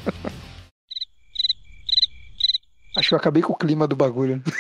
[2.97, 4.43] Acho que eu acabei com o clima do bagulho.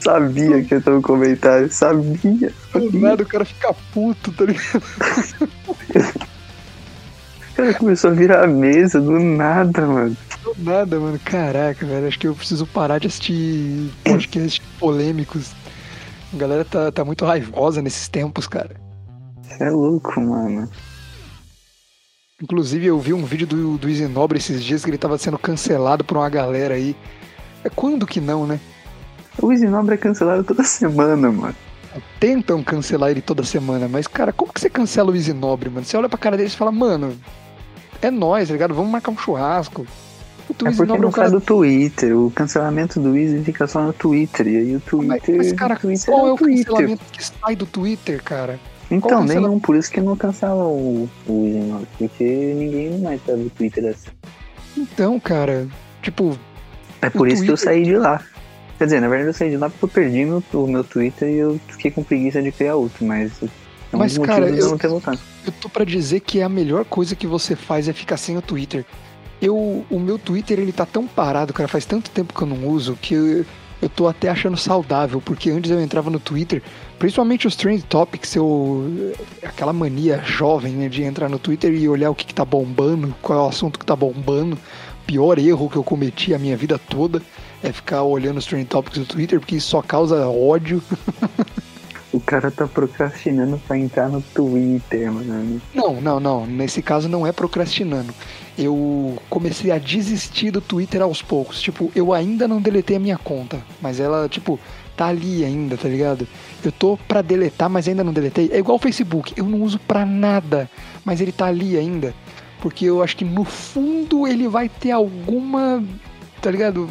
[0.00, 2.52] Sabia que ia ter um comentário, sabia.
[2.72, 4.82] Do nada o cara fica puto, tá ligado?
[7.50, 10.16] O cara começou a virar a mesa do nada, mano.
[10.44, 11.18] Do nada, mano.
[11.24, 12.06] Caraca, velho.
[12.06, 15.52] Acho que eu preciso parar de assistir podcasts polêmicos.
[16.32, 18.76] A galera tá, tá muito raivosa nesses tempos, cara.
[19.42, 20.70] Você é louco, mano.
[22.42, 25.38] Inclusive, eu vi um vídeo do, do Easy Nobre esses dias que ele tava sendo
[25.38, 26.94] cancelado por uma galera aí.
[27.64, 28.60] É quando que não, né?
[29.40, 31.54] O Easy Nobre é cancelado toda semana, mano.
[32.20, 35.86] Tentam cancelar ele toda semana, mas, cara, como que você cancela o Easy Nobre, mano?
[35.86, 37.18] Você olha pra cara dele e fala, mano,
[38.02, 38.74] é nóis, tá ligado?
[38.74, 39.86] Vamos marcar um churrasco.
[40.46, 41.30] Puta, é porque não é um cara...
[41.30, 42.14] do Twitter.
[42.14, 44.46] O cancelamento do Easy fica só no Twitter.
[44.46, 45.36] E aí o Twitter.
[45.36, 46.64] Mas, mas cara, Twitter qual é é o Twitter.
[46.66, 48.60] cancelamento que sai do Twitter, cara?
[48.90, 53.84] Então, nenhum, por isso que não cancela o, o Porque ninguém mais tá do Twitter
[53.86, 54.10] assim.
[54.76, 55.66] Então, cara,
[56.02, 56.38] tipo,
[57.02, 58.22] É por isso que eu Twitter- saí de lá.
[58.78, 61.28] Quer dizer, na verdade eu saí de lá porque eu perdi meu, o meu Twitter
[61.28, 63.32] e eu fiquei com preguiça de criar outro, mas.
[63.42, 65.18] É um Mas, cara, eu- não ter voltado.
[65.46, 68.42] eu tô pra dizer que a melhor coisa que você faz é ficar sem o
[68.42, 68.84] Twitter.
[69.40, 72.68] Eu, o meu Twitter, ele tá tão parado, cara, faz tanto tempo que eu não
[72.68, 73.44] uso que eu,
[73.82, 76.62] eu tô até achando saudável, porque antes eu entrava no Twitter,
[76.98, 82.10] principalmente os Trend Topics, eu, aquela mania jovem, né, de entrar no Twitter e olhar
[82.10, 84.58] o que, que tá bombando, qual é o assunto que tá bombando.
[85.06, 87.22] Pior erro que eu cometi a minha vida toda
[87.62, 90.82] é ficar olhando os Trend Topics do Twitter, porque isso só causa ódio.
[92.16, 95.60] O cara tá procrastinando pra entrar no Twitter, mano.
[95.74, 96.46] Não, não, não.
[96.46, 98.14] Nesse caso não é procrastinando.
[98.56, 101.60] Eu comecei a desistir do Twitter aos poucos.
[101.60, 103.62] Tipo, eu ainda não deletei a minha conta.
[103.82, 104.58] Mas ela, tipo,
[104.96, 106.26] tá ali ainda, tá ligado?
[106.64, 108.50] Eu tô pra deletar, mas ainda não deletei.
[108.52, 109.34] É igual o Facebook.
[109.36, 110.68] Eu não uso pra nada.
[111.04, 112.14] Mas ele tá ali ainda.
[112.60, 115.84] Porque eu acho que no fundo ele vai ter alguma.
[116.40, 116.88] Tá ligado?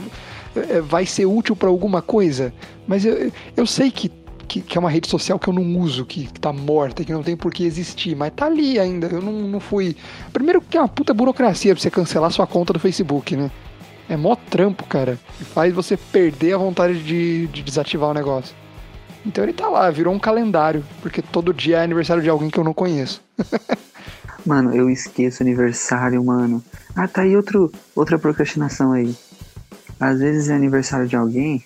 [0.55, 2.53] É, Vai ser útil pra alguma coisa.
[2.87, 4.11] Mas eu, eu sei que
[4.47, 7.11] que, que é uma rede social que eu não uso, que, que tá morta, que
[7.11, 9.07] não tem por que existir, mas tá ali ainda.
[9.07, 9.95] Eu não, não fui.
[10.31, 13.51] Primeiro que é uma puta burocracia pra você cancelar sua conta do Facebook, né?
[14.07, 15.17] É mó trampo, cara.
[15.39, 18.55] E faz você perder a vontade de, de desativar o negócio.
[19.25, 22.59] Então ele tá lá, virou um calendário, porque todo dia é aniversário de alguém que
[22.59, 23.21] eu não conheço.
[24.45, 26.63] Mano, eu esqueço aniversário, mano.
[26.95, 29.15] Ah, tá aí outro, outra procrastinação aí.
[29.99, 31.63] Às vezes é aniversário de alguém,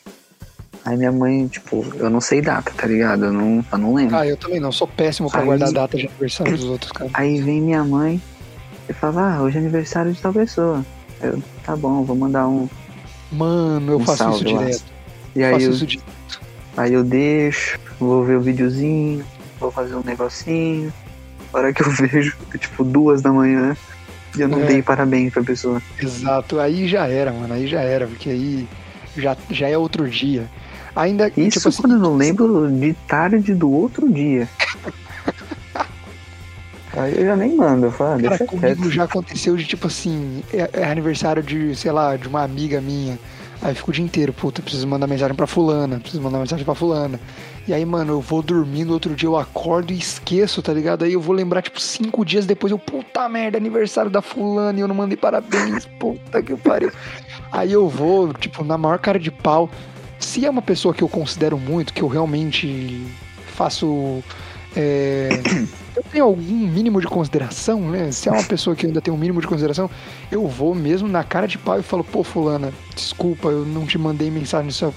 [0.85, 3.25] aí minha mãe, tipo, eu não sei data, tá ligado?
[3.25, 4.15] Eu não, eu não lembro.
[4.15, 7.09] Ah, eu também não, sou péssimo pra Aí- guardar data de aniversário dos outros, cara.
[7.15, 8.21] Aí vem minha mãe
[8.87, 10.85] e fala, ah, hoje é aniversário de tal pessoa.
[11.21, 12.67] Eu, tá bom, vou mandar um.
[13.31, 14.63] Mano, eu Um faço isso lá.
[14.63, 14.83] direto.
[15.35, 15.99] E aí faço eu, isso de...
[16.77, 19.23] aí eu deixo, vou ver o videozinho,
[19.59, 20.91] vou fazer um negocinho.
[21.53, 23.75] A hora que eu vejo, é tipo duas da manhã,
[24.37, 24.65] e eu não É.
[24.65, 25.81] dei parabéns pra pessoa.
[26.01, 28.67] Exato, aí já era, mano, aí já era, porque aí
[29.17, 30.47] já, já é outro dia.
[30.95, 34.47] Ainda, Isso tipo assim, quando eu não lembro de tarde do outro dia.
[36.93, 38.91] Aí eu já nem mando, eu falo, ah, cara, comigo quieto.
[38.91, 43.17] já aconteceu de tipo assim, é, é aniversário de, sei lá, de uma amiga minha.
[43.61, 46.63] Aí eu fico o dia inteiro, puta, preciso mandar mensagem pra fulana, preciso mandar mensagem
[46.63, 47.19] pra fulana.
[47.67, 51.03] E aí, mano, eu vou dormindo, outro dia eu acordo e esqueço, tá ligado?
[51.03, 54.81] Aí eu vou lembrar, tipo, cinco dias depois, eu, puta merda, aniversário da fulana e
[54.81, 56.91] eu não mandei parabéns, puta que pariu.
[57.51, 59.69] Aí eu vou, tipo, na maior cara de pau.
[60.17, 63.05] Se é uma pessoa que eu considero muito, que eu realmente
[63.47, 64.23] faço.
[64.75, 65.29] É,
[65.95, 68.11] eu tenho algum mínimo de consideração, né?
[68.11, 69.89] Se é uma pessoa que eu ainda tem um mínimo de consideração,
[70.31, 73.97] eu vou mesmo na cara de pau e falo, pô, fulana, desculpa, eu não te
[73.97, 74.93] mandei mensagem no seu,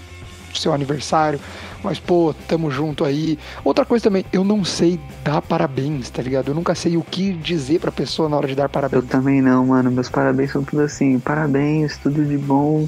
[0.54, 1.40] seu aniversário,
[1.82, 3.38] mas pô, tamo junto aí.
[3.64, 6.48] Outra coisa também, eu não sei dar parabéns, tá ligado?
[6.48, 9.04] Eu nunca sei o que dizer pra pessoa na hora de dar Eu parabéns.
[9.06, 9.90] também não, mano.
[9.90, 11.18] Meus parabéns são tudo assim.
[11.18, 12.86] Parabéns, tudo de bom.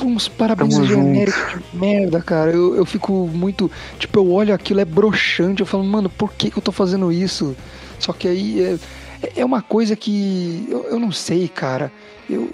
[0.00, 2.50] Uns parabéns Tamo genéricos de merda, cara.
[2.50, 3.70] Eu, eu fico muito.
[3.98, 5.60] Tipo, eu olho aquilo, é broxante.
[5.60, 7.54] Eu falo, mano, por que, que eu tô fazendo isso?
[7.98, 8.78] Só que aí
[9.22, 10.66] é, é uma coisa que.
[10.68, 11.92] Eu, eu não sei, cara.
[12.28, 12.50] Eu.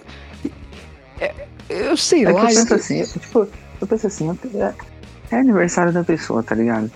[1.21, 1.33] é-
[1.69, 2.43] eu sei É que lá.
[2.45, 3.49] eu eu- penso assim, eu, tipo,
[3.81, 4.75] eu penso assim, é,
[5.31, 6.91] é aniversário da pessoa, tá ligado?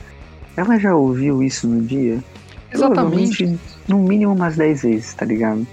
[0.57, 2.19] Ela já ouviu isso no dia?
[2.75, 3.59] exatamente.
[3.87, 5.67] No mínimo umas 10 vezes, tá ligado?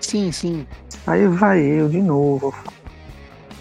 [0.00, 0.66] Sim, sim.
[1.06, 2.54] Aí vai eu de novo,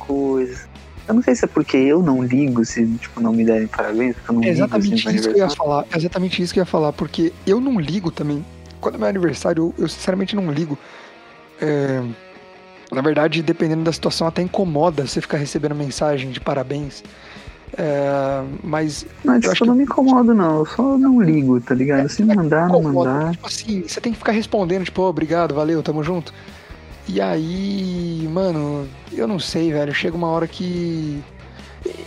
[0.08, 0.68] coisa.
[1.08, 4.16] Eu não sei se é porque eu não ligo se, tipo, não me derem parabéns,
[4.16, 5.86] porque eu não É ligo exatamente assim, pro isso que eu ia falar.
[5.92, 8.44] É exatamente isso que eu ia falar, porque eu não ligo também.
[8.82, 10.78] Quando é meu aniversário, eu, eu sinceramente não ligo.
[11.62, 12.02] É,
[12.92, 17.04] Na verdade, dependendo da situação, até incomoda você ficar recebendo mensagem de parabéns.
[17.78, 19.06] É, mas.
[19.24, 20.60] Não, Eu tipo, acho não que- me incomodo, não.
[20.60, 22.08] Eu só não ligo, tá ligado?
[22.10, 23.32] Se mandar, não mandar.
[23.32, 26.34] Tipo assim, você tem que ficar respondendo, tipo, "Ô, obrigado, valeu, tamo junto.
[27.08, 29.94] E aí, mano, eu não sei, velho.
[29.94, 31.22] Chega uma hora que.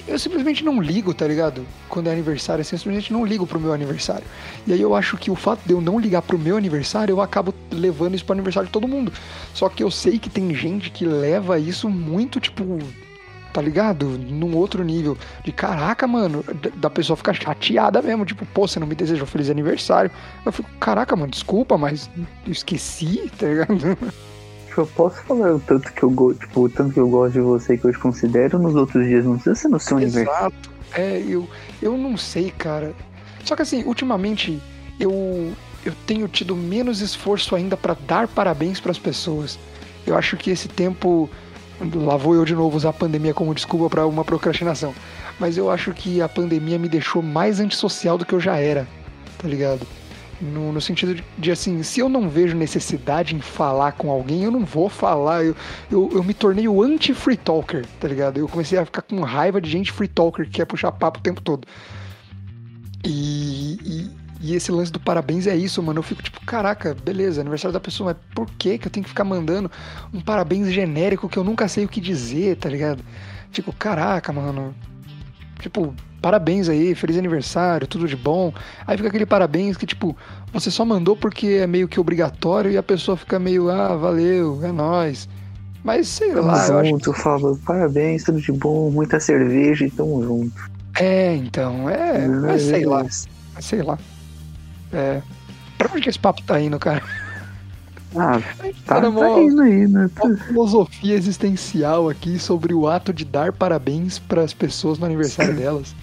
[0.09, 1.65] Eu simplesmente não ligo, tá ligado?
[1.89, 4.25] Quando é aniversário, assim, eu simplesmente não ligo pro meu aniversário.
[4.67, 7.21] E aí eu acho que o fato de eu não ligar pro meu aniversário, eu
[7.21, 9.13] acabo levando isso pro aniversário de todo mundo.
[9.55, 12.81] Só que eu sei que tem gente que leva isso muito, tipo,
[13.53, 14.07] tá ligado?
[14.19, 15.17] Num outro nível.
[15.45, 18.25] De caraca, mano, da- pessoa ficar chateada mesmo.
[18.25, 20.11] Tipo, pô, você não me desejou feliz aniversário.
[20.45, 22.11] Eu fico, caraca, mano, desculpa, mas
[22.45, 23.97] eu esqueci, tá ligado?
[24.69, 27.33] Tipo, eu posso falar o tanto que eu gosto, tipo, o tanto que eu gosto
[27.33, 30.31] de você que eu te considero nos outros dias, não precisa ser no seu aniversário.
[30.31, 30.71] Exato.
[30.95, 31.49] É, eu,
[31.83, 32.95] eu não sei, cara.
[33.45, 34.61] Só que assim, ultimamente
[35.01, 35.53] eu,
[35.85, 39.59] eu tenho tido menos esforço ainda pra dar parabéns pras pessoas.
[40.07, 41.29] Eu acho que esse tempo.
[41.95, 44.93] Lá vou eu de novo usar a pandemia como desculpa pra uma procrastinação.
[45.39, 48.85] Mas eu acho que a pandemia me deixou mais antissocial do que eu já era,
[49.39, 49.87] tá ligado?
[50.41, 54.45] No, no sentido de, de, assim, se eu não vejo necessidade em falar com alguém,
[54.45, 55.45] eu não vou falar.
[55.45, 55.57] Eu,
[55.91, 58.39] eu, eu me tornei o anti-free talker, tá ligado?
[58.39, 61.23] Eu comecei a ficar com raiva de gente free talker que quer puxar papo o
[61.23, 61.67] tempo todo.
[63.05, 65.99] E, e, e esse lance do parabéns é isso, mano.
[65.99, 69.11] Eu fico tipo, caraca, beleza, aniversário da pessoa, mas por que que eu tenho que
[69.11, 69.71] ficar mandando
[70.13, 73.05] um parabéns genérico que eu nunca sei o que dizer, tá ligado?
[73.51, 74.75] Tipo, caraca, mano.
[75.61, 78.53] Tipo, parabéns aí, feliz aniversário, tudo de bom.
[78.87, 80.17] Aí fica aquele parabéns que, tipo,
[80.53, 84.61] você só mandou porque é meio que obrigatório e a pessoa fica meio, ah, valeu,
[84.63, 85.29] é nóis.
[85.85, 90.23] Mas sei Tamo lá, acho junto, fala, parabéns, tudo de bom, muita cerveja e tamo
[90.23, 90.71] junto.
[90.99, 93.07] É, então, é, mas sei lá,
[93.61, 93.99] sei lá.
[94.93, 95.23] É.
[95.79, 97.03] Pra onde que esse papo tá indo, cara?
[98.17, 98.41] Ah,
[98.85, 100.11] tá, na tá mó- indo aí, né?
[100.25, 105.95] uma filosofia existencial aqui sobre o ato de dar parabéns pras pessoas no aniversário delas.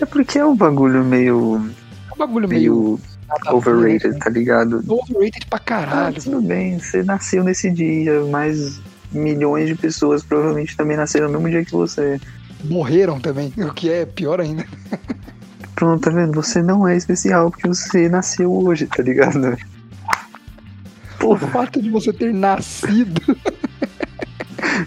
[0.00, 1.70] É porque é um bagulho meio,
[2.10, 2.74] É um bagulho meio.
[2.74, 3.00] meio
[3.50, 4.18] overrated, né?
[4.18, 4.82] tá ligado?
[4.86, 6.22] Overrated pra Ah, caralho.
[6.22, 8.80] tudo bem, você nasceu nesse dia, mas
[9.12, 12.20] milhões de pessoas provavelmente também nasceram no mesmo dia que você.
[12.64, 14.64] Morreram também, o que é pior ainda.
[15.74, 16.32] Pronto, tá vendo?
[16.34, 19.56] Você não é especial porque você nasceu hoje, tá ligado?
[21.14, 23.20] O Porra, fato de você ter nascido.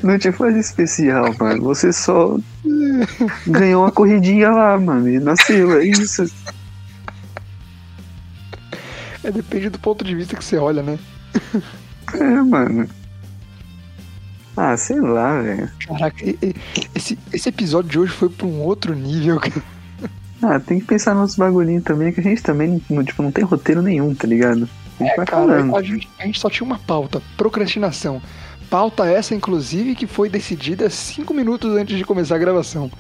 [0.04, 1.62] Não te faz especial, mano.
[1.64, 2.38] Você só
[3.48, 6.26] ganhou uma corridinha lá, mano, e nasceu, é isso.
[9.24, 11.00] É, depende do ponto de vista que você olha, né?
[12.14, 12.88] É, mano.
[14.56, 15.70] Ah, sei lá, velho.
[15.86, 16.24] Caraca,
[16.94, 19.64] esse, esse episódio de hoje foi pra um outro nível, cara.
[20.42, 23.44] Ah, tem que pensar nos bagulhinhos também, que a gente também, não, tipo, não tem
[23.44, 24.70] roteiro nenhum, tá ligado?
[25.00, 28.22] A gente vai É, Cara, a gente, a gente só tinha uma pauta, procrastinação.
[28.70, 32.92] Pauta essa, inclusive, que foi decidida cinco minutos antes de começar a gravação.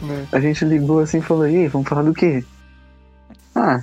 [0.00, 0.26] Né?
[0.32, 2.44] A gente ligou assim e falou, e aí, vamos falar do quê?
[3.54, 3.82] Ah,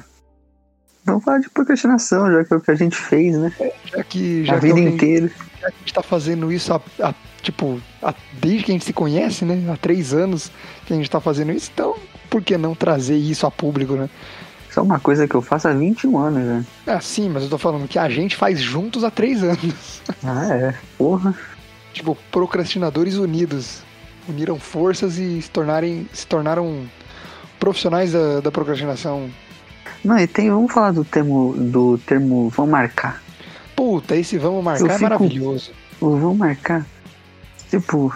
[1.06, 3.52] vamos falar de procrastinação, já que é o que a gente fez, né?
[3.86, 5.28] Já que, já a é vida alguém- inteira.
[5.60, 8.86] já que a gente tá fazendo isso há, há, tipo, há- desde que a gente
[8.86, 9.72] se conhece, né?
[9.74, 10.52] Há três anos
[10.86, 11.96] que a gente tá fazendo isso, então
[12.30, 14.10] por que não trazer isso a público, né?
[14.74, 16.66] Isso é uma coisa que eu faço há 21 anos, né?
[16.88, 20.02] Ah, sim, mas eu tô falando que a gente faz juntos há três anos.
[20.26, 20.74] Ah, é.
[20.98, 21.36] Porra.
[21.94, 23.84] tipo, procrastinadores unidos.
[24.28, 26.88] Uniram forças e se, tornarem, se tornaram
[27.60, 29.30] profissionais da, da procrastinação.
[30.04, 33.22] Não, e tem, vamos falar do termo, do termo vamos marcar.
[33.76, 35.72] Puta, esse vamos marcar Eu é fico- maravilhoso.
[36.02, 36.84] O vamos marcar,
[37.70, 38.12] tipo,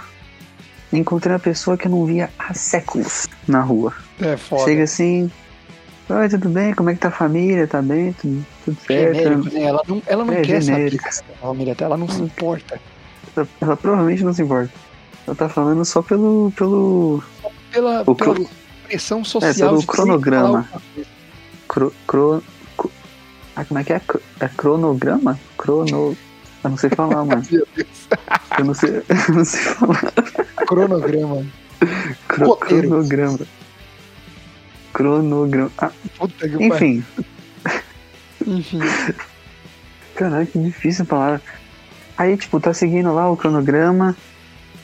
[0.92, 3.94] encontrei uma pessoa que eu não via há séculos na rua.
[4.20, 4.64] É foda.
[4.64, 5.30] Chega assim,
[6.10, 6.74] oi, tudo bem?
[6.74, 7.68] Como é que tá a família?
[7.68, 8.14] Tá bem?
[8.14, 9.16] Tudo, tudo certo?
[9.18, 9.64] Genérico, né?
[9.64, 11.04] Ela não, ela não É, quer genérico.
[11.14, 12.82] saber da família, ela não se importa.
[13.36, 14.72] Ela, ela provavelmente não se importa.
[15.26, 16.52] Ela tá falando só pelo.
[16.56, 17.22] pelo.
[17.72, 18.50] Pela, O pela cro-
[18.84, 19.54] pressão É, social.
[19.70, 20.70] pelo de ter que cronograma.
[21.68, 22.44] Cro, cro,
[22.78, 22.92] co-
[23.56, 24.00] ah, como é que é?
[24.00, 25.38] Cro- É cronograma?
[25.58, 26.16] Crono.
[26.64, 27.44] Eu não sei falar, mano.
[28.58, 28.90] Eu não sei,
[29.30, 30.14] eu não sei falar.
[30.66, 31.46] Cronograma.
[32.28, 33.40] Cro, cronograma.
[34.98, 35.72] Cronograma.
[35.78, 37.04] Ah, Puta que enfim.
[38.48, 38.80] Enfim.
[40.16, 41.42] Caralho, que difícil a palavra.
[42.18, 44.16] Aí, tipo, tá seguindo lá o cronograma.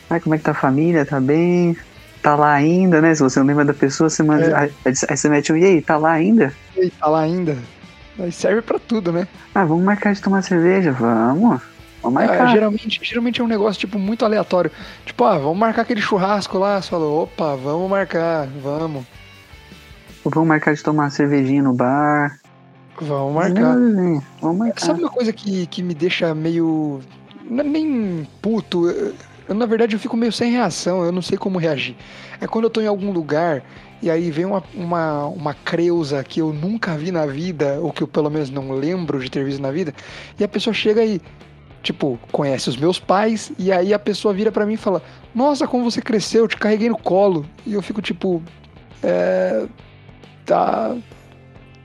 [0.07, 1.03] Ai, como é que tá a família?
[1.03, 1.75] Tá bem?
[2.21, 3.15] Tá lá ainda, né?
[3.15, 4.45] Se você não lembra da pessoa, você manda.
[4.45, 4.55] É.
[4.55, 4.71] Aí,
[5.09, 6.53] aí você mete o e aí, tá lá ainda?
[6.77, 7.57] E tá lá ainda.
[8.19, 9.27] Aí serve pra tudo, né?
[9.55, 10.91] Ah, vamos marcar de tomar cerveja?
[10.91, 11.59] Vamos.
[12.03, 12.51] Vamos Ah, marcar.
[12.51, 14.69] geralmente, geralmente é um negócio, tipo, muito aleatório.
[15.05, 16.79] Tipo, ah, vamos marcar aquele churrasco lá.
[16.79, 19.03] Você falou, opa, vamos marcar, vamos.
[20.23, 22.39] Ou Vamos marcar de tomar cervejinha no bar.
[23.01, 23.75] Vamos marcar.
[24.41, 24.85] Vamos marcar.
[24.85, 27.01] Sabe uma coisa que, que me deixa meio.
[27.49, 28.87] Não é nem puto.
[28.89, 29.13] eu-
[29.49, 31.97] Eu, na verdade, eu fico meio sem reação, eu não sei como reagir.
[32.39, 33.61] É quando eu tô em algum lugar
[34.01, 38.01] e aí vem uma, uma, uma creusa que eu nunca vi na vida, ou que
[38.03, 39.93] eu pelo menos não lembro de ter visto na vida,
[40.39, 41.21] e a pessoa chega e,
[41.81, 45.01] tipo, conhece os meus pais, e aí a pessoa vira para mim e fala:
[45.35, 47.45] Nossa, como você cresceu, eu te carreguei no colo.
[47.65, 48.41] E eu fico tipo,
[49.03, 49.65] é.
[50.45, 50.95] Tá.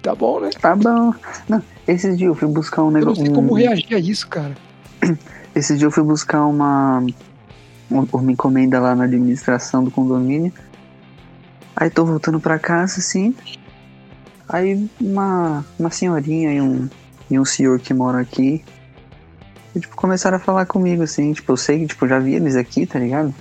[0.03, 0.51] Tá bom, né?
[0.61, 1.13] Tá bom.
[1.49, 3.25] Não, esses dias eu fui buscar um Eu não negócio.
[3.25, 4.55] sei como reagir a isso, cara.
[5.55, 7.05] Esse dia eu fui buscar uma,
[7.91, 10.53] uma, encomenda lá na administração do condomínio.
[11.75, 13.35] Aí tô voltando pra casa, assim.
[14.49, 16.89] Aí uma, uma senhorinha e um,
[17.31, 18.65] e um senhor que moram aqui.
[19.75, 21.33] E, tipo, começaram a falar comigo, assim.
[21.33, 23.35] Tipo, eu sei que tipo, já vi eles aqui, tá ligado?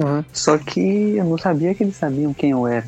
[0.00, 0.24] Aham.
[0.32, 2.84] Só que eu não sabia que eles sabiam quem eu era.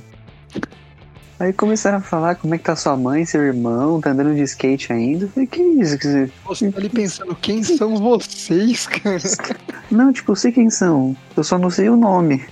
[1.41, 4.43] Aí começaram a falar como é que tá sua mãe, seu irmão, tá andando de
[4.43, 5.24] skate ainda.
[5.24, 5.97] Eu falei, que isso?
[5.97, 9.16] que você- Você tá ali pensando, quem são vocês, cara?
[9.91, 11.16] Não, tipo, eu sei quem são.
[11.34, 12.45] Eu só não sei o nome.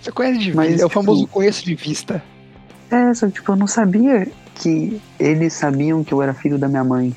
[0.00, 2.22] Você conhece de Mas, vista, é o tipo, famoso conheço de vista.
[2.90, 6.68] É, só que tipo, eu não sabia que eles sabiam que eu era filho da
[6.68, 7.14] minha mãe.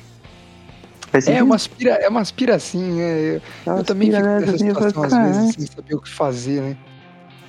[1.26, 5.12] É uma aspira, é uma aspira assim, é, eu, eu também fico nessa situação às
[5.36, 6.76] vezes sem saber o que fazer, né?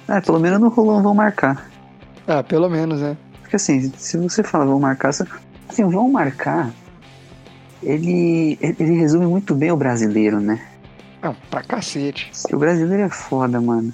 [0.07, 1.69] Ah, pelo menos no rolão vão marcar.
[2.27, 3.17] Ah, pelo menos, né?
[3.53, 6.73] Porque assim, se você fala vão marcar, assim, o vão marcar,
[7.83, 10.59] ele, ele resume muito bem o brasileiro, né?
[11.21, 12.31] Não, pra cacete.
[12.51, 13.93] O brasileiro é foda, mano.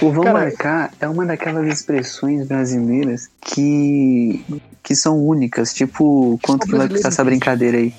[0.00, 4.44] O vão Cara, marcar é uma daquelas expressões brasileiras que,
[4.80, 5.74] que são únicas.
[5.74, 7.92] Tipo, quanto que vai custar essa brincadeira aí?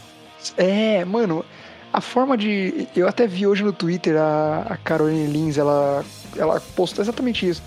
[0.55, 1.43] É, mano,
[1.91, 2.87] a forma de.
[2.95, 6.05] Eu até vi hoje no Twitter a, a Caroline Lins, ela,
[6.37, 7.61] ela postou exatamente isso.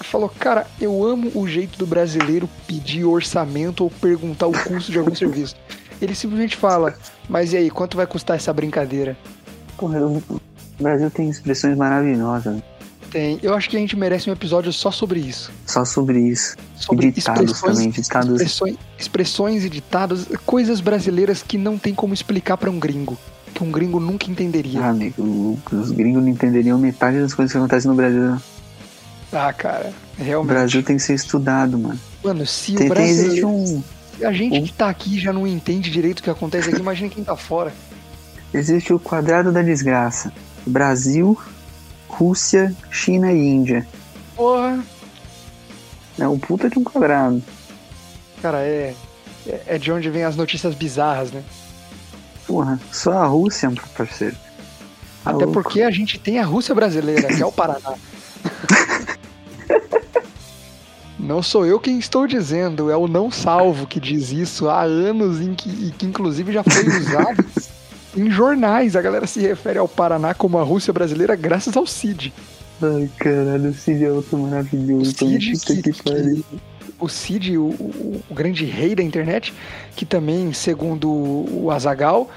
[0.00, 4.98] Falou, cara, eu amo o jeito do brasileiro pedir orçamento ou perguntar o custo de
[4.98, 5.56] algum serviço.
[6.00, 6.94] Ele simplesmente fala,
[7.28, 9.16] mas e aí, quanto vai custar essa brincadeira?
[9.76, 10.22] Porra, o
[10.78, 12.62] Brasil tem expressões maravilhosas.
[13.10, 13.38] Tem.
[13.42, 15.50] Eu acho que a gente merece um episódio só sobre isso.
[15.64, 16.56] Só sobre isso.
[16.76, 18.40] Sobre ditados também, ditados.
[18.40, 23.16] expressões, expressões e ditados, coisas brasileiras que não tem como explicar pra um gringo.
[23.54, 24.80] Que um gringo nunca entenderia.
[24.82, 28.36] Ah, amigo, os gringos não entenderiam metade das coisas que acontecem no Brasil.
[29.32, 30.52] Ah, cara, O realmente.
[30.54, 31.98] Brasil tem que ser estudado, mano.
[32.24, 33.48] Mano, se o Tem, tem, existe brasileiro.
[33.48, 33.82] um,
[34.18, 36.80] se A gente um- que tá aqui já não entende direito o que acontece aqui,
[36.80, 37.72] imagina quem tá fora.
[38.54, 40.32] existe o quadrado da desgraça.
[40.66, 41.38] Brasil,
[42.08, 43.86] Rússia, China e Índia.
[44.34, 44.82] Porra,
[46.18, 47.42] É um puta de um quadrado.
[48.40, 48.94] cara, é.
[49.46, 51.42] é- É de onde vem as notícias bizarras, né?
[52.46, 54.34] Porra, só a Rússia, parceiro.
[55.22, 55.52] Tá Até louco.
[55.52, 57.94] porque a gente tem a Rússia brasileira, que é o Paraná.
[61.26, 65.40] Não sou eu quem estou dizendo, é o não salvo que diz isso há anos
[65.40, 67.44] em que, e que inclusive já foi usado
[68.16, 68.94] em jornais.
[68.94, 72.32] A galera se refere ao Paraná como a Rússia brasileira graças ao Cid.
[72.80, 75.10] Ai, caralho, o Cid é outro maravilhoso.
[75.10, 76.44] O Cid que- que pariu.
[77.00, 79.52] O Cid, o, o- o grande rei da internet,
[79.96, 82.30] que também, segundo o Azagal,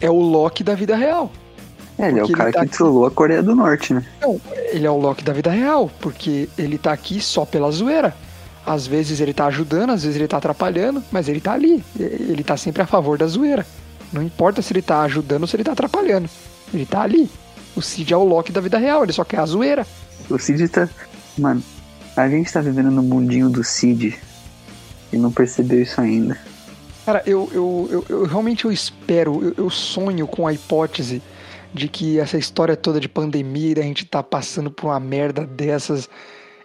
[0.00, 1.30] é o Loki da vida real.
[2.02, 2.76] É, ele é o cara tá que aqui.
[2.76, 4.04] trollou a Coreia do Norte, né?
[4.20, 4.40] Não,
[4.72, 8.12] ele é o Loki da vida real, porque ele tá aqui só pela zoeira.
[8.66, 11.82] Às vezes ele tá ajudando, às vezes ele tá atrapalhando, mas ele tá ali.
[11.98, 13.64] Ele tá sempre a favor da zoeira.
[14.12, 16.28] Não importa se ele tá ajudando ou se ele tá atrapalhando.
[16.74, 17.30] Ele tá ali.
[17.76, 19.86] O Cid é o Loki da vida real, ele só quer a zoeira.
[20.28, 20.88] O Cid tá.
[21.38, 21.62] Mano,
[22.16, 24.18] a gente tá vivendo no mundinho do Cid
[25.12, 26.36] e não percebeu isso ainda.
[27.06, 31.22] Cara, eu, eu, eu, eu realmente eu espero, eu, eu sonho com a hipótese
[31.72, 36.08] de que essa história toda de pandemia, a gente tá passando por uma merda dessas,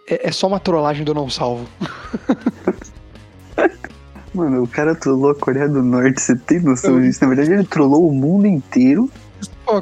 [0.08, 1.66] é, é só uma trollagem do não salvo.
[4.34, 7.18] Mano, o cara trollou a Coreia do Norte, você tem noção disso?
[7.22, 9.10] Na verdade, ele trollou o mundo inteiro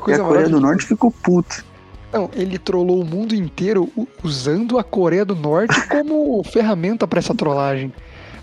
[0.07, 0.61] e a Coreia do.
[0.61, 1.64] Norte ficou puta.
[2.12, 3.91] Não, ele trollou o mundo inteiro
[4.22, 7.93] usando a Coreia do Norte como ferramenta pra essa trollagem.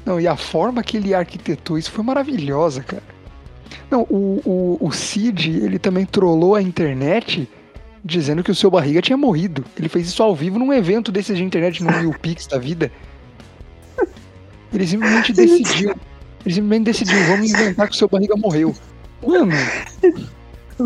[0.05, 3.12] Não, e a forma que ele arquitetou isso foi maravilhosa, cara.
[3.89, 4.41] Não, o,
[4.79, 7.47] o, o Cid, ele também trollou a internet
[8.03, 9.63] dizendo que o seu barriga tinha morrido.
[9.77, 12.91] Ele fez isso ao vivo num evento desses de internet no Mil Pix da vida.
[14.73, 15.95] Ele simplesmente decidiu.
[16.45, 18.75] Ele simplesmente decidiu, vamos inventar que o seu barriga morreu.
[19.25, 19.51] Mano,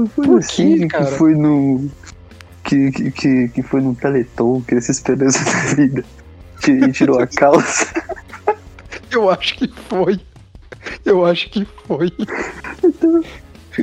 [0.10, 1.06] Foi Por o quê, Cid cara?
[1.06, 1.90] que foi no.
[2.64, 6.04] Que, que, que, que foi no Teleton, que essa esperança da vida.
[6.68, 7.88] E tirou a calça.
[9.10, 10.20] Eu acho que foi.
[11.06, 12.12] Eu acho que foi.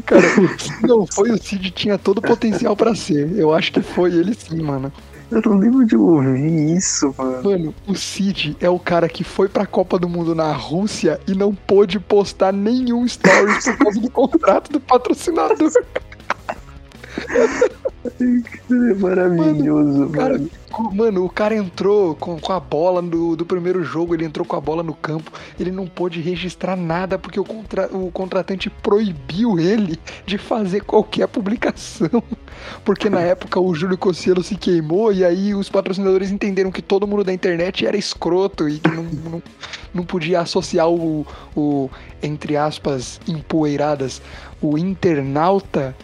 [0.05, 0.23] Cara,
[0.59, 3.31] se não foi o Cid, tinha todo o potencial pra ser.
[3.37, 4.93] Eu acho que foi ele sim, mano.
[5.31, 7.43] Eu não lembro de ouvir isso, mano.
[7.43, 11.35] Mano, o Cid é o cara que foi pra Copa do Mundo na Rússia e
[11.35, 15.71] não pôde postar nenhum stories por causa do contrato do patrocinador.
[18.05, 20.11] É maravilhoso, mano.
[20.11, 20.41] Cara,
[20.93, 24.57] mano, o cara entrou com, com a bola do, do primeiro jogo, ele entrou com
[24.57, 29.59] a bola no campo, ele não pôde registrar nada porque o, contra, o contratante proibiu
[29.59, 32.09] ele de fazer qualquer publicação.
[32.85, 37.07] Porque na época o Júlio Cossielo se queimou e aí os patrocinadores entenderam que todo
[37.07, 39.43] mundo da internet era escroto e que não, não,
[39.93, 41.27] não podia associar o,
[41.57, 41.91] o,
[42.23, 44.23] entre aspas, empoeiradas,
[44.63, 45.95] o internauta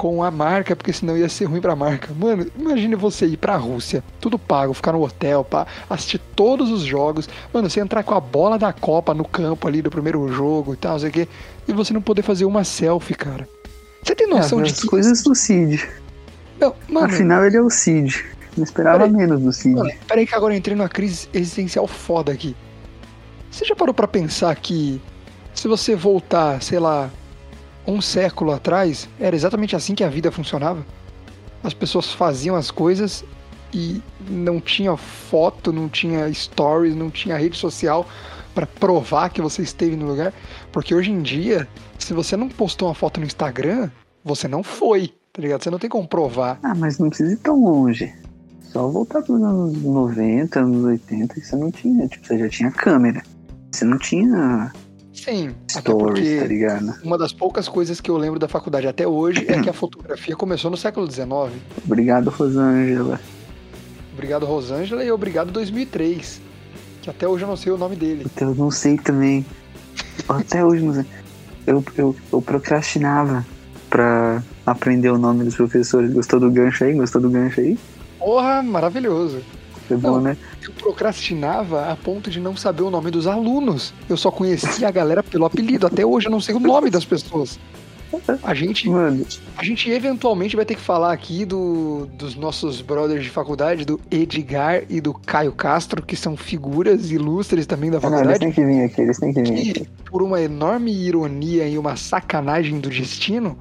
[0.00, 2.10] com a marca, porque senão ia ser ruim pra marca.
[2.14, 6.80] Mano, imagine você ir pra Rússia, tudo pago, ficar no hotel, pá, assistir todos os
[6.80, 7.28] jogos.
[7.52, 10.76] Mano, você entrar com a bola da Copa no campo ali do primeiro jogo e
[10.78, 11.28] tal, não sei o quê,
[11.68, 13.46] e você não poder fazer uma selfie, cara.
[14.02, 14.86] Você tem noção é, de que.
[14.86, 15.86] coisas do Cid.
[16.58, 18.24] Não, mano, Afinal, ele é o Cid.
[18.56, 19.12] Não esperava Peraí.
[19.12, 19.74] menos do Cid.
[19.74, 22.56] Mano, peraí que agora eu entrei numa crise existencial foda aqui.
[23.50, 24.98] Você já parou pra pensar que
[25.54, 27.10] se você voltar, sei lá,
[27.92, 30.84] um século atrás, era exatamente assim que a vida funcionava?
[31.62, 33.24] As pessoas faziam as coisas
[33.72, 38.06] e não tinha foto, não tinha stories, não tinha rede social
[38.54, 40.32] pra provar que você esteve no lugar.
[40.72, 41.68] Porque hoje em dia,
[41.98, 43.90] se você não postou uma foto no Instagram,
[44.24, 45.62] você não foi, tá ligado?
[45.62, 46.58] Você não tem como provar.
[46.62, 48.12] Ah, mas não precisa ir tão longe.
[48.62, 52.06] Só voltar pros anos 90, anos 80, e você não tinha.
[52.06, 53.22] Tipo, você já tinha câmera.
[53.72, 54.72] Você não tinha
[55.12, 56.94] Sim, até stories, porque tá ligado?
[57.02, 60.36] Uma das poucas coisas que eu lembro da faculdade até hoje é que a fotografia
[60.36, 61.28] começou no século XIX.
[61.84, 63.20] Obrigado, Rosângela.
[64.12, 66.40] Obrigado, Rosângela, e obrigado 2003.
[67.02, 68.26] Que até hoje eu não sei o nome dele.
[68.40, 69.44] Eu não sei também.
[70.28, 71.04] Até hoje não sei.
[71.66, 73.44] Eu, eu, eu procrastinava
[73.88, 76.12] pra aprender o nome dos professores.
[76.12, 76.92] Gostou do gancho aí?
[76.94, 77.78] Gostou do gancho aí?
[78.18, 79.42] Porra, maravilhoso.
[79.88, 80.20] Foi bom, Não.
[80.20, 80.36] né?
[80.70, 83.92] Eu procrastinava a ponto de não saber o nome dos alunos.
[84.08, 85.86] Eu só conhecia a galera pelo apelido.
[85.86, 87.58] Até hoje eu não sei o nome das pessoas.
[88.42, 89.24] A gente, Mano,
[89.56, 94.00] a gente eventualmente vai ter que falar aqui do, dos nossos brothers de faculdade, do
[94.10, 98.40] Edgar e do Caio Castro, que são figuras ilustres também da não, eles faculdade.
[98.40, 99.72] têm que vir aqui, eles têm que vir aqui.
[99.72, 103.56] que, por uma enorme ironia e uma sacanagem do destino,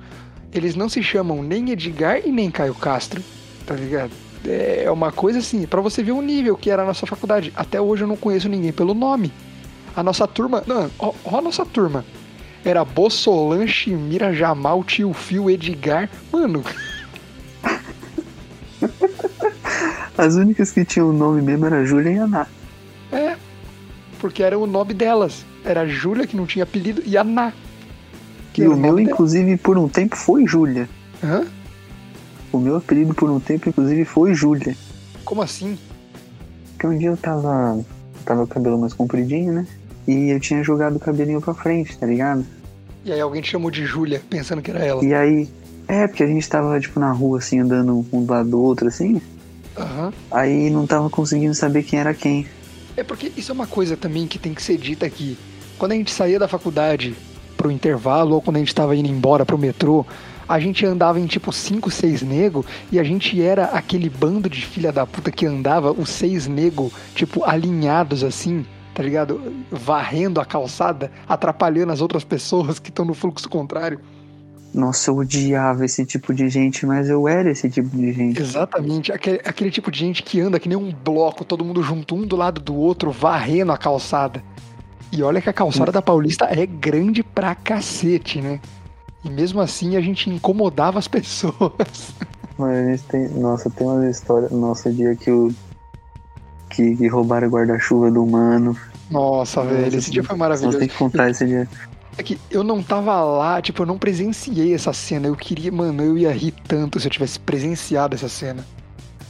[0.52, 3.22] eles não se chamam nem Edgar e nem Caio Castro,
[3.68, 4.12] tá ligado?
[4.46, 7.52] É uma coisa assim, pra você ver o nível que era a nossa faculdade.
[7.56, 9.32] Até hoje eu não conheço ninguém pelo nome.
[9.96, 12.06] A nossa turma, não, ó, ó a nossa turma.
[12.64, 16.10] Era Bossolan, Chimira, Jamal, Tio Fio, Edgar.
[16.32, 16.64] Mano,
[20.18, 22.48] As únicas que tinham nome mesmo era Júlia e Aná.
[23.12, 23.36] é.
[24.20, 25.46] Porque era o nome delas.
[25.64, 27.54] Era Júlia, que não tinha apelido, e a Ná.
[28.52, 29.02] que E o meu, dela.
[29.02, 30.90] inclusive, por um tempo foi Júlia.
[31.24, 31.46] Hã?
[32.52, 34.76] O meu apelido por um tempo, inclusive, foi Júlia.
[35.24, 35.78] Como assim?
[36.72, 37.84] Porque um dia eu tava.
[38.26, 39.68] Tava com o cabelo mais compridinho, né?
[40.08, 42.46] E eu tinha jogado o cabelinho pra frente, tá ligado?
[43.06, 45.04] E aí alguém te chamou de Júlia, pensando que era ela.
[45.04, 45.50] E aí.
[45.88, 48.88] É, porque a gente tava, tipo, na rua, assim, andando um do lado do outro,
[48.88, 49.22] assim.
[49.76, 50.14] Aham.
[50.30, 52.46] Aí não tava conseguindo saber quem era quem.
[52.96, 55.38] É porque isso é uma coisa também que tem que ser dita aqui.
[55.78, 57.16] Quando a gente saía da faculdade
[57.56, 60.06] pro intervalo ou quando a gente tava indo embora pro metrô,
[60.50, 64.66] a gente andava em tipo 5, 6 nego e a gente era aquele bando de
[64.66, 69.40] filha da puta que andava, os seis nego, tipo, alinhados assim, tá ligado?
[69.72, 74.00] Varrendo a calçada, atrapalhando as outras pessoas que estão no fluxo contrário.
[74.74, 78.42] Nossa, eu odiava esse tipo de gente, mas eu era esse tipo de gente.
[78.42, 82.16] Exatamente, aquele, aquele tipo de gente que anda que nem um bloco, todo mundo junto,
[82.16, 84.44] um do lado do outro, varrendo a calçada.
[85.12, 88.60] E olha que a calçada da Paulista é grande pra cacete, né?
[89.24, 92.14] E mesmo assim a gente incomodava as pessoas.
[92.58, 93.30] Mas tem.
[93.30, 94.52] Nossa, tem umas histórias.
[94.52, 95.54] Nossa, o dia que o.
[96.70, 98.78] Que, que roubaram o guarda-chuva do mano.
[99.10, 100.78] Nossa, velho, esse dia foi maravilhoso.
[100.78, 101.68] tem que contar esse dia.
[102.18, 105.28] É que eu não tava lá, tipo, eu não presenciei essa cena.
[105.28, 108.64] Eu queria, mano, eu ia rir tanto se eu tivesse presenciado essa cena.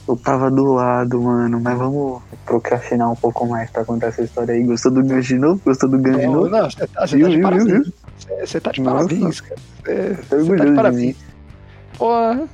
[0.08, 4.54] Eu tava do lado, mano, mas vamos procrastinar um pouco mais pra contar essa história
[4.54, 4.64] aí.
[4.64, 5.62] Gostou do gancho de novo?
[5.64, 6.48] Gostou do gancho de novo?
[6.48, 7.92] não, você tá, você Viu, tá viu, viu, viu?
[8.40, 9.08] Você- tá de Nossa.
[9.08, 9.60] parabéns, cara.
[10.28, 11.16] Você tá de parabéns.
[11.96, 12.48] Porra,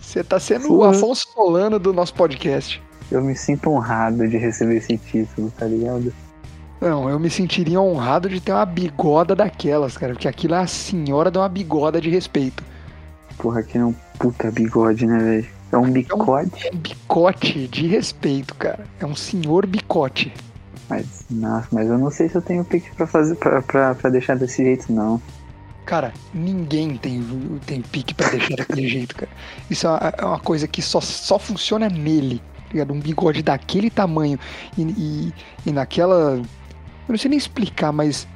[0.00, 0.84] você tá sendo o.
[0.84, 2.82] Afonso Solano do nosso podcast.
[3.10, 6.12] Eu me sinto honrado de receber esse título, tá ligado?
[6.80, 10.66] Não, eu me sentiria honrado de ter uma bigoda daquelas, cara, porque aquilo é a
[10.66, 12.62] senhora de uma bigoda de respeito.
[13.36, 15.46] Porra, que não puta bigode, né, velho?
[15.72, 18.84] É um bigode, É um bicote de respeito, cara.
[19.00, 20.32] É um senhor bicote.
[20.88, 24.10] Mas, nossa, mas eu não sei se eu tenho pique pra fazer, pra, pra, pra
[24.10, 25.20] deixar desse jeito, não.
[25.84, 27.22] Cara, ninguém tem,
[27.66, 29.30] tem pique pra deixar daquele jeito, cara.
[29.70, 32.92] Isso é uma, é uma coisa que só, só funciona nele, tá ligado?
[32.92, 34.38] Um bigode daquele tamanho
[34.76, 35.34] e, e,
[35.66, 36.36] e naquela.
[36.36, 38.28] Eu não sei nem explicar, mas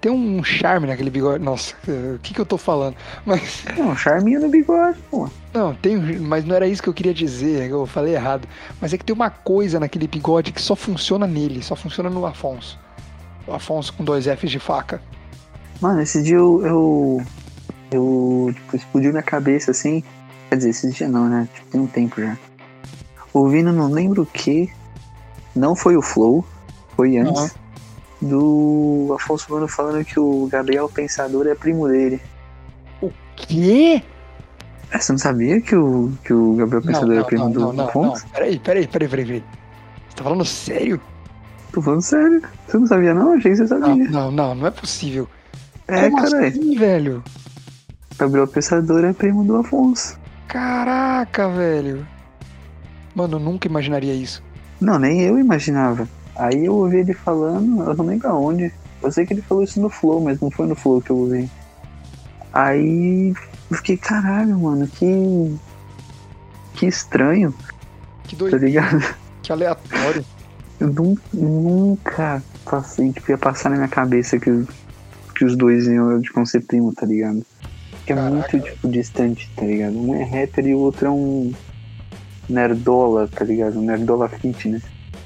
[0.00, 1.44] tem um charme naquele bigode.
[1.44, 1.74] Nossa,
[2.14, 2.96] o que, que eu tô falando?
[3.24, 3.64] Mas.
[3.76, 5.28] Não, charminho no bigode, pô.
[5.52, 8.46] Não, tem, mas não era isso que eu queria dizer, eu falei errado.
[8.80, 12.24] Mas é que tem uma coisa naquele bigode que só funciona nele, só funciona no
[12.24, 12.78] Afonso.
[13.48, 15.02] O Afonso com dois Fs de faca.
[15.80, 16.64] Mano, esse dia eu.
[16.64, 17.22] Eu,
[17.90, 20.04] eu tipo, explodiu minha cabeça assim.
[20.48, 21.48] Quer dizer, esse dia não, né?
[21.52, 22.38] Tipo, tem um tempo já.
[23.32, 24.70] Ouvindo não lembro o que.
[25.54, 26.44] Não foi o Flow,
[26.96, 27.54] foi antes.
[28.20, 32.20] Do Afonso Mano falando que o Gabriel Pensador é primo dele.
[33.00, 34.02] O quê?
[34.90, 38.26] É, Você não sabia que o, que o Gabriel Pensador é primo do Afonso?
[38.32, 39.44] Peraí, peraí, peraí, peraí, peraí.
[40.08, 41.00] Você tá falando sério?
[41.72, 42.42] Tô falando sério.
[42.66, 43.32] Você não sabia não?
[43.34, 44.10] Achei que você Não, sabia.
[44.10, 45.26] não, não, não é possível.
[45.88, 46.46] é, Como cara.
[46.48, 47.22] assim, velho?
[48.18, 50.18] Gabriel Pensador é primo do Afonso.
[50.46, 52.06] Caraca, velho.
[53.14, 54.42] Mano, eu nunca imaginaria isso.
[54.80, 56.06] Não, nem eu imaginava.
[56.40, 58.72] Aí eu ouvi ele falando, eu não lembro aonde.
[59.02, 61.16] Eu sei que ele falou isso no Flow, mas não foi no Flow que eu
[61.18, 61.50] ouvi.
[62.52, 63.32] Aí
[63.70, 65.06] eu fiquei, caralho, mano, que.
[66.74, 67.54] Que estranho,
[68.26, 68.98] Que tá doido, ligado?
[69.42, 70.24] que aleatório.
[70.80, 74.66] Eu nu- nunca passei, tipo, ia passar na minha cabeça que, os-
[75.34, 77.44] que os dois iam de ser primo, tá ligado?
[78.06, 79.98] Que é muito, tipo, distante, tá ligado?
[79.98, 81.52] Um é rapper e o outro é um
[82.48, 83.78] nerdola, tá ligado?
[83.78, 84.82] Um nerdola fitness.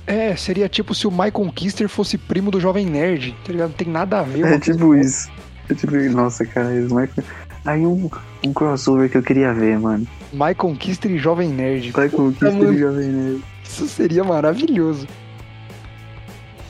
[0.06, 3.68] É, seria tipo se o Michael Kister fosse primo do Jovem Nerd, tá ligado?
[3.70, 4.44] Não tem nada a ver.
[4.44, 5.30] É tipo coisa isso.
[5.68, 7.24] É tipo, nossa, cara, eles marcam.
[7.64, 8.10] Aí um,
[8.44, 10.06] um crossover que eu queria ver, mano.
[10.30, 11.92] Michael Kister e Jovem Nerd.
[11.92, 12.08] Puta,
[12.50, 13.44] Kister e Jovem Nerd.
[13.64, 15.06] Isso seria maravilhoso.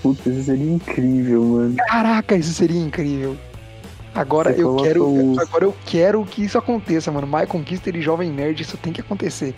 [0.02, 1.74] Puta, isso seria incrível, mano.
[1.88, 3.36] Caraca, isso seria incrível.
[4.14, 7.26] Agora Você eu quero, o- agora eu quero que isso aconteça, mano.
[7.26, 9.54] Michael Kister e Jovem Nerd, isso tem que acontecer.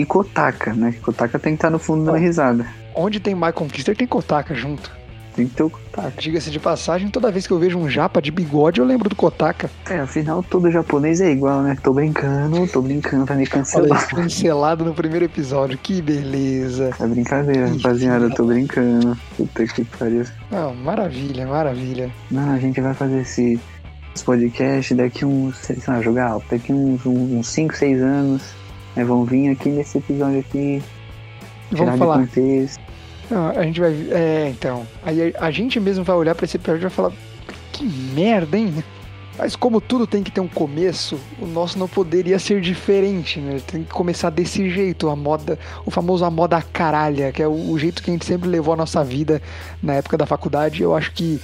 [0.00, 0.94] E Kotaka, né?
[1.02, 2.14] Kotaka tem que estar no fundo Ó.
[2.14, 2.66] risada.
[2.94, 4.90] Onde tem Michael Kister tem Kotaka junto.
[5.34, 6.12] Tem que ter o Kotaka.
[6.16, 9.16] Diga-se de passagem, toda vez que eu vejo um japa de bigode, eu lembro do
[9.16, 9.68] Kotaka.
[9.90, 11.76] É, afinal todo japonês é igual, né?
[11.82, 14.08] Tô brincando, tô brincando pra me Olha, cancelar.
[14.08, 15.76] cancelado no primeiro episódio.
[15.76, 16.90] Que beleza.
[17.00, 19.18] É brincadeira, Ih, rapaziada, tô brincando.
[19.36, 20.24] Puta que pariu.
[20.52, 22.10] Não, maravilha, maravilha.
[22.30, 23.58] Não, a gente vai fazer esse,
[24.14, 28.42] esse podcast daqui uns, sei lá, jogar alto, daqui uns 5, 6 anos.
[28.96, 30.82] Né, vão vir aqui nesse episódio aqui,
[31.72, 32.18] Vamos falar.
[32.20, 32.80] contexto.
[33.30, 33.92] Não, a gente vai.
[34.10, 34.86] É, então.
[35.02, 37.12] Aí a, a gente mesmo vai olhar pra esse episódio e vai falar:
[37.72, 38.72] que merda, hein?
[39.36, 43.60] Mas como tudo tem que ter um começo, o nosso não poderia ser diferente, né?
[43.66, 47.70] Tem que começar desse jeito, a moda, o famoso a moda caralha, que é o,
[47.72, 49.42] o jeito que a gente sempre levou a nossa vida
[49.82, 50.82] na época da faculdade.
[50.84, 51.40] Eu acho que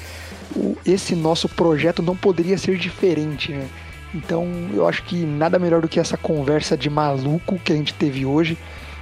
[0.55, 3.67] o- esse nosso projeto não poderia ser diferente, né?
[4.15, 7.95] Então eu acho que nada melhor do que essa conversa de maluco que a gente
[7.95, 8.59] teve hoje.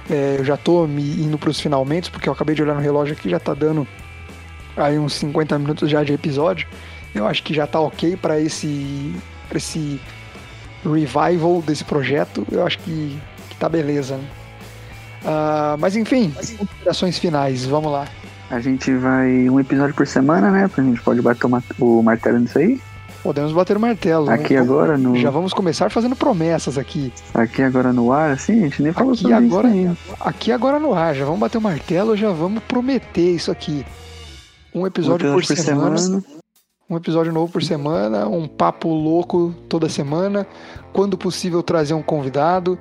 [0.09, 3.13] É, eu já tô me indo pros finalmente, porque eu acabei de olhar no relógio
[3.13, 3.87] aqui, já tá dando
[4.75, 6.67] aí uns 50 minutos já de episódio.
[7.13, 9.13] Eu acho que já tá ok para esse,
[9.47, 9.99] pra esse
[10.83, 12.45] revival desse projeto.
[12.51, 14.27] Eu acho que, que tá beleza, né?
[15.25, 18.07] Ah, mas enfim, considerações finais, vamos lá.
[18.49, 20.69] A gente vai um episódio por semana, né?
[20.75, 21.45] A gente pode bater
[21.77, 22.79] o martelo nisso aí.
[23.21, 24.29] Podemos bater o martelo.
[24.29, 24.59] Aqui né?
[24.61, 25.15] agora no.
[25.17, 27.11] Já vamos começar fazendo promessas aqui.
[27.33, 29.97] Aqui agora no ar, assim, a gente nem falou Aqui sobre agora- isso ainda.
[30.19, 33.85] Aqui agora no ar, já vamos bater o martelo, já vamos prometer isso aqui.
[34.73, 36.23] Um episódio, por, semana,
[36.89, 40.47] um episódio novo por semana, um papo louco toda semana,
[40.93, 42.77] quando possível trazer um convidado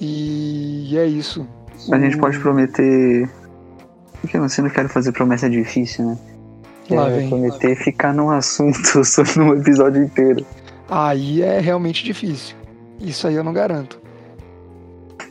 [0.00, 1.46] e é isso.
[1.92, 3.28] A gente pode prometer.
[4.20, 6.18] Porque você não quer fazer promessa difícil, né?
[6.90, 7.28] Lá É vem.
[7.28, 10.44] prometer ficar num assunto só num episódio inteiro.
[10.88, 12.54] Aí é realmente difícil.
[13.00, 14.00] Isso aí eu não garanto.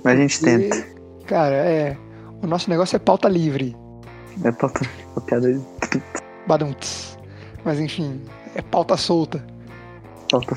[0.04, 0.88] Mas a gente Porque, tenta.
[1.26, 1.98] Cara, é.
[2.44, 3.76] O nosso negócio é pauta livre.
[4.44, 4.70] É pra
[5.26, 5.62] piada de.
[6.46, 7.18] Badum-ts.
[7.64, 8.22] Mas enfim,
[8.54, 9.44] é pauta solta.
[10.30, 10.56] Falta-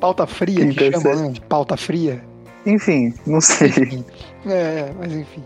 [0.00, 1.32] Pauta fria que chama, né?
[1.48, 2.22] Pauta fria.
[2.64, 3.68] Enfim, não sei.
[3.68, 4.04] Enfim.
[4.46, 5.42] É, mas enfim.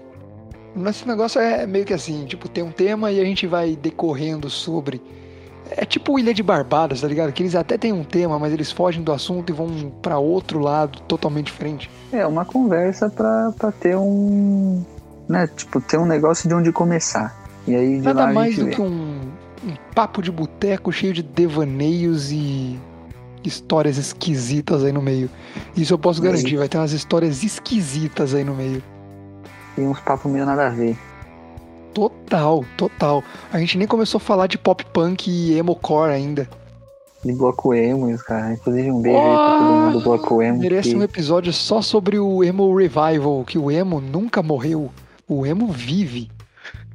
[0.74, 4.48] Nosso negócio é meio que assim, tipo, tem um tema e a gente vai decorrendo
[4.48, 5.02] sobre.
[5.70, 7.32] É tipo Ilha de Barbados, tá ligado?
[7.32, 10.58] Que eles até têm um tema, mas eles fogem do assunto e vão pra outro
[10.58, 11.90] lado totalmente diferente.
[12.12, 14.84] É uma conversa pra, pra ter um.
[15.28, 15.48] Né?
[15.56, 17.34] Tipo, ter um negócio de onde começar.
[17.66, 18.70] E aí de lá Nada a mais do vê.
[18.72, 19.20] que um,
[19.64, 22.78] um papo de boteco cheio de devaneios e
[23.44, 25.30] histórias esquisitas aí no meio.
[25.76, 28.82] Isso eu posso garantir, vai ter umas histórias esquisitas aí no meio.
[29.76, 30.96] E uns papos meio nada a ver.
[31.94, 33.22] Total, total.
[33.52, 36.48] A gente nem começou a falar de pop punk e emo-core ainda.
[37.24, 38.58] De bloco emo, e os caras.
[38.58, 40.58] Inclusive um beijo aí pra todo mundo do bloco emo.
[40.58, 44.90] Merece que- um episódio só sobre o emo revival, que o emo nunca morreu.
[45.28, 46.30] O emo vive.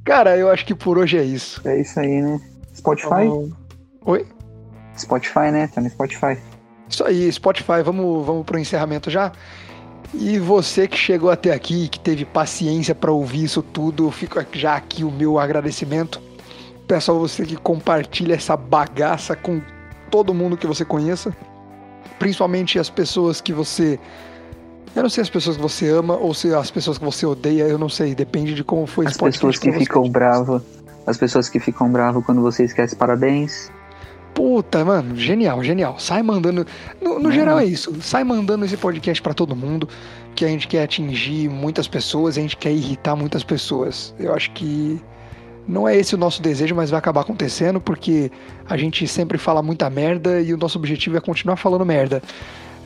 [0.03, 1.61] Cara, eu acho que por hoje é isso.
[1.65, 2.41] É isso aí, né?
[2.75, 3.09] Spotify?
[3.09, 3.51] Vamos-
[4.05, 4.25] Oi?
[4.97, 5.67] Spotify, né?
[5.73, 6.37] Tá no Spotify.
[6.89, 9.31] Isso aí, Spotify, vamos, vamos pro encerramento já.
[10.13, 14.75] E você que chegou até aqui, que teve paciência para ouvir isso tudo, fica já
[14.75, 16.21] aqui o meu agradecimento.
[16.87, 19.61] Peço a você que compartilhe essa bagaça com
[20.09, 21.35] todo mundo que você conheça,
[22.17, 23.99] principalmente as pessoas que você
[24.95, 27.63] eu não sei as pessoas que você ama ou se as pessoas que você odeia,
[27.63, 30.63] eu não sei, depende de como foi As pessoas que ficam bravas.
[31.05, 33.69] As pessoas que ficam bravas quando você esquece parabéns.
[34.37, 35.95] Puta, mano, genial, genial.
[35.97, 36.63] Sai mandando.
[37.01, 37.33] No, no É.
[37.33, 37.91] geral é isso.
[38.01, 39.89] Sai mandando esse podcast pra todo mundo.
[40.35, 44.13] Que a gente quer atingir muitas pessoas, a gente quer irritar muitas pessoas.
[44.19, 45.01] Eu acho que
[45.67, 48.31] não é esse o nosso desejo, mas vai acabar acontecendo porque
[48.69, 52.21] a gente sempre fala muita merda e o nosso objetivo é continuar falando merda.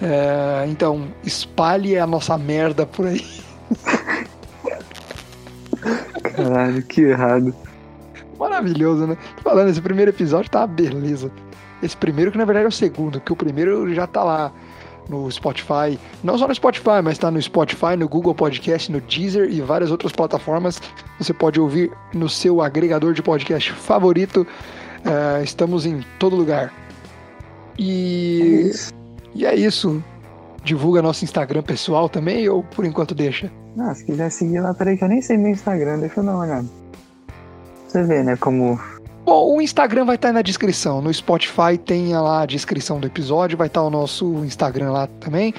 [0.02, 3.26] É, então, espalhe a nossa merda por aí.
[6.34, 7.54] Caralho, que errado.
[8.40, 9.18] Maravilhoso, né?
[9.36, 11.32] Tô falando, esse primeiro episódio tá uma beleza.
[11.82, 14.52] Esse primeiro que na verdade é o segundo, que o primeiro já tá lá
[15.10, 16.00] no Spotify.
[16.24, 19.92] Não só no Spotify, mas tá no Spotify, no Google Podcast, no Deezer e várias
[19.92, 20.82] outras plataformas.
[21.20, 24.46] Você pode ouvir no seu agregador de podcast favorito.
[25.04, 26.74] É, estamos em todo lugar.
[27.78, 28.72] E,
[29.34, 30.04] e é isso.
[30.64, 33.52] Divulga nosso Instagram pessoal também ou por enquanto deixa?
[33.80, 36.34] Ah, se quiser seguir lá, peraí que eu nem sei meu Instagram, deixa eu dar
[36.34, 36.68] uma olhada.
[37.88, 38.80] Você vê, né, como
[39.24, 41.00] Bom, o Instagram vai estar na descrição.
[41.00, 45.54] No Spotify tem lá a descrição do episódio, vai estar o nosso Instagram lá também.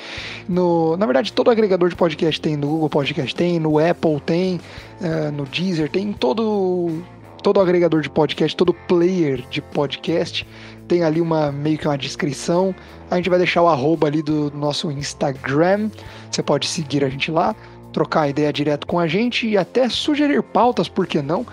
[0.49, 4.61] No, na verdade, todo agregador de podcast tem, no Google Podcast tem, no Apple tem,
[5.01, 7.03] eh, no Deezer tem, todo
[7.41, 10.47] todo agregador de podcast, todo player de podcast
[10.87, 12.75] tem ali uma meio que uma descrição.
[13.11, 15.89] A gente vai deixar o arroba ali do nosso Instagram.
[16.31, 17.55] Você pode seguir a gente lá,
[17.93, 21.47] trocar ideia direto com a gente e até sugerir pautas, por que não?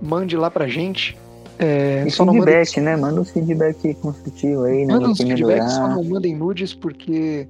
[0.00, 1.16] Mande lá pra gente.
[1.64, 2.96] É, E só não manda, feedback, né?
[2.96, 4.94] Manda um feedback construtivo aí, né?
[4.94, 7.46] manda uns que feedbacks, só não mandem nudes, porque.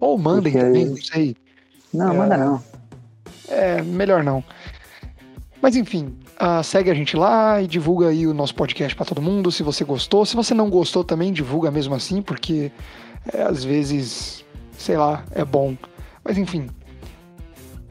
[0.00, 1.36] Ou mandem Porque também, não sei.
[1.92, 2.16] Não, É.
[2.16, 2.62] manda não.
[3.48, 4.42] É, melhor não.
[5.60, 9.20] Mas enfim, ah, segue a gente lá e divulga aí o nosso podcast pra todo
[9.20, 10.24] mundo, se você gostou.
[10.24, 12.72] Se você não gostou também, divulga mesmo assim, porque
[13.30, 14.42] é, às vezes,
[14.78, 15.76] sei lá, é bom.
[16.24, 16.66] Mas enfim.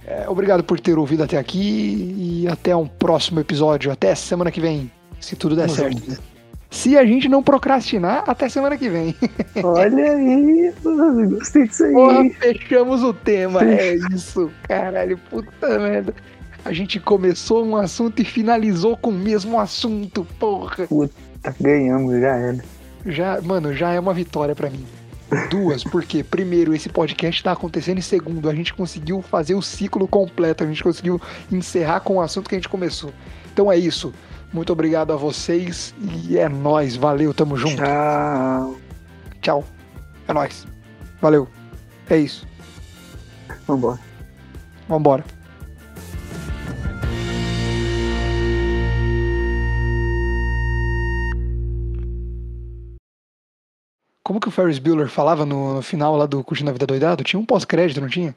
[0.07, 3.91] É, obrigado por ter ouvido até aqui e até um próximo episódio.
[3.91, 4.89] Até semana que vem,
[5.20, 6.20] se tudo der certo.
[6.72, 9.15] Se a gente não procrastinar, até semana que vem.
[9.63, 10.72] Olha aí,
[11.30, 11.93] gostei disso aí.
[11.93, 13.63] Porra, fechamos o tema.
[13.63, 16.13] É isso, caralho, puta merda.
[16.63, 20.88] A gente começou um assunto e finalizou com o mesmo assunto, porra.
[21.41, 22.63] Tá, ganhamos, já era.
[23.05, 24.86] Já, mano, já é uma vitória pra mim.
[25.49, 30.07] Duas, porque primeiro, esse podcast tá acontecendo e segundo, a gente conseguiu fazer o ciclo
[30.07, 33.11] completo, a gente conseguiu encerrar com o assunto que a gente começou.
[33.53, 34.13] Então é isso.
[34.52, 35.93] Muito obrigado a vocês
[36.28, 36.95] e é nóis.
[36.95, 37.78] Valeu, tamo junto.
[37.78, 38.76] Tchau.
[39.41, 39.64] Tchau.
[40.28, 40.66] É nóis.
[41.22, 41.47] Valeu.
[42.10, 42.47] É isso.
[43.68, 44.00] Vambora.
[44.88, 45.24] Vambora.
[54.24, 57.24] Como que o Ferris Bueller falava no, no final lá do Curtindo a Vida Doidado?
[57.24, 58.36] Tinha um pós-crédito, não tinha?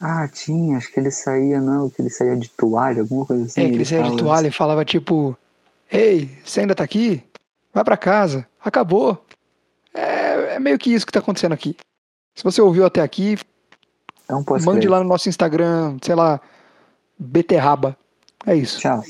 [0.00, 3.62] Ah, tinha, acho que ele saía, não, que ele saía de toalha, alguma coisa assim.
[3.62, 5.36] é, que ele saía de toalha e falava tipo:
[5.90, 7.22] Ei, você ainda tá aqui?
[7.72, 8.46] Vai pra casa.
[8.60, 9.24] Acabou.
[9.94, 11.76] É, é meio que isso que tá acontecendo aqui.
[12.34, 13.38] Se você ouviu até aqui,
[14.28, 16.40] É um mande lá no nosso Instagram, sei lá,
[17.18, 17.96] beterraba.
[18.44, 18.80] É isso.
[18.80, 19.02] Tchau.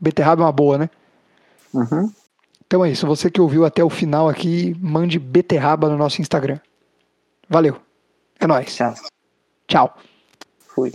[0.00, 0.90] Beterraba é uma boa, né?
[1.74, 2.12] Uhum.
[2.66, 3.06] Então é isso.
[3.06, 6.58] Você que ouviu até o final aqui, mande beterraba no nosso Instagram.
[7.48, 7.80] Valeu.
[8.38, 8.74] É nóis.
[8.74, 8.94] Tchau.
[9.66, 9.98] Tchau.
[10.68, 10.92] Fui.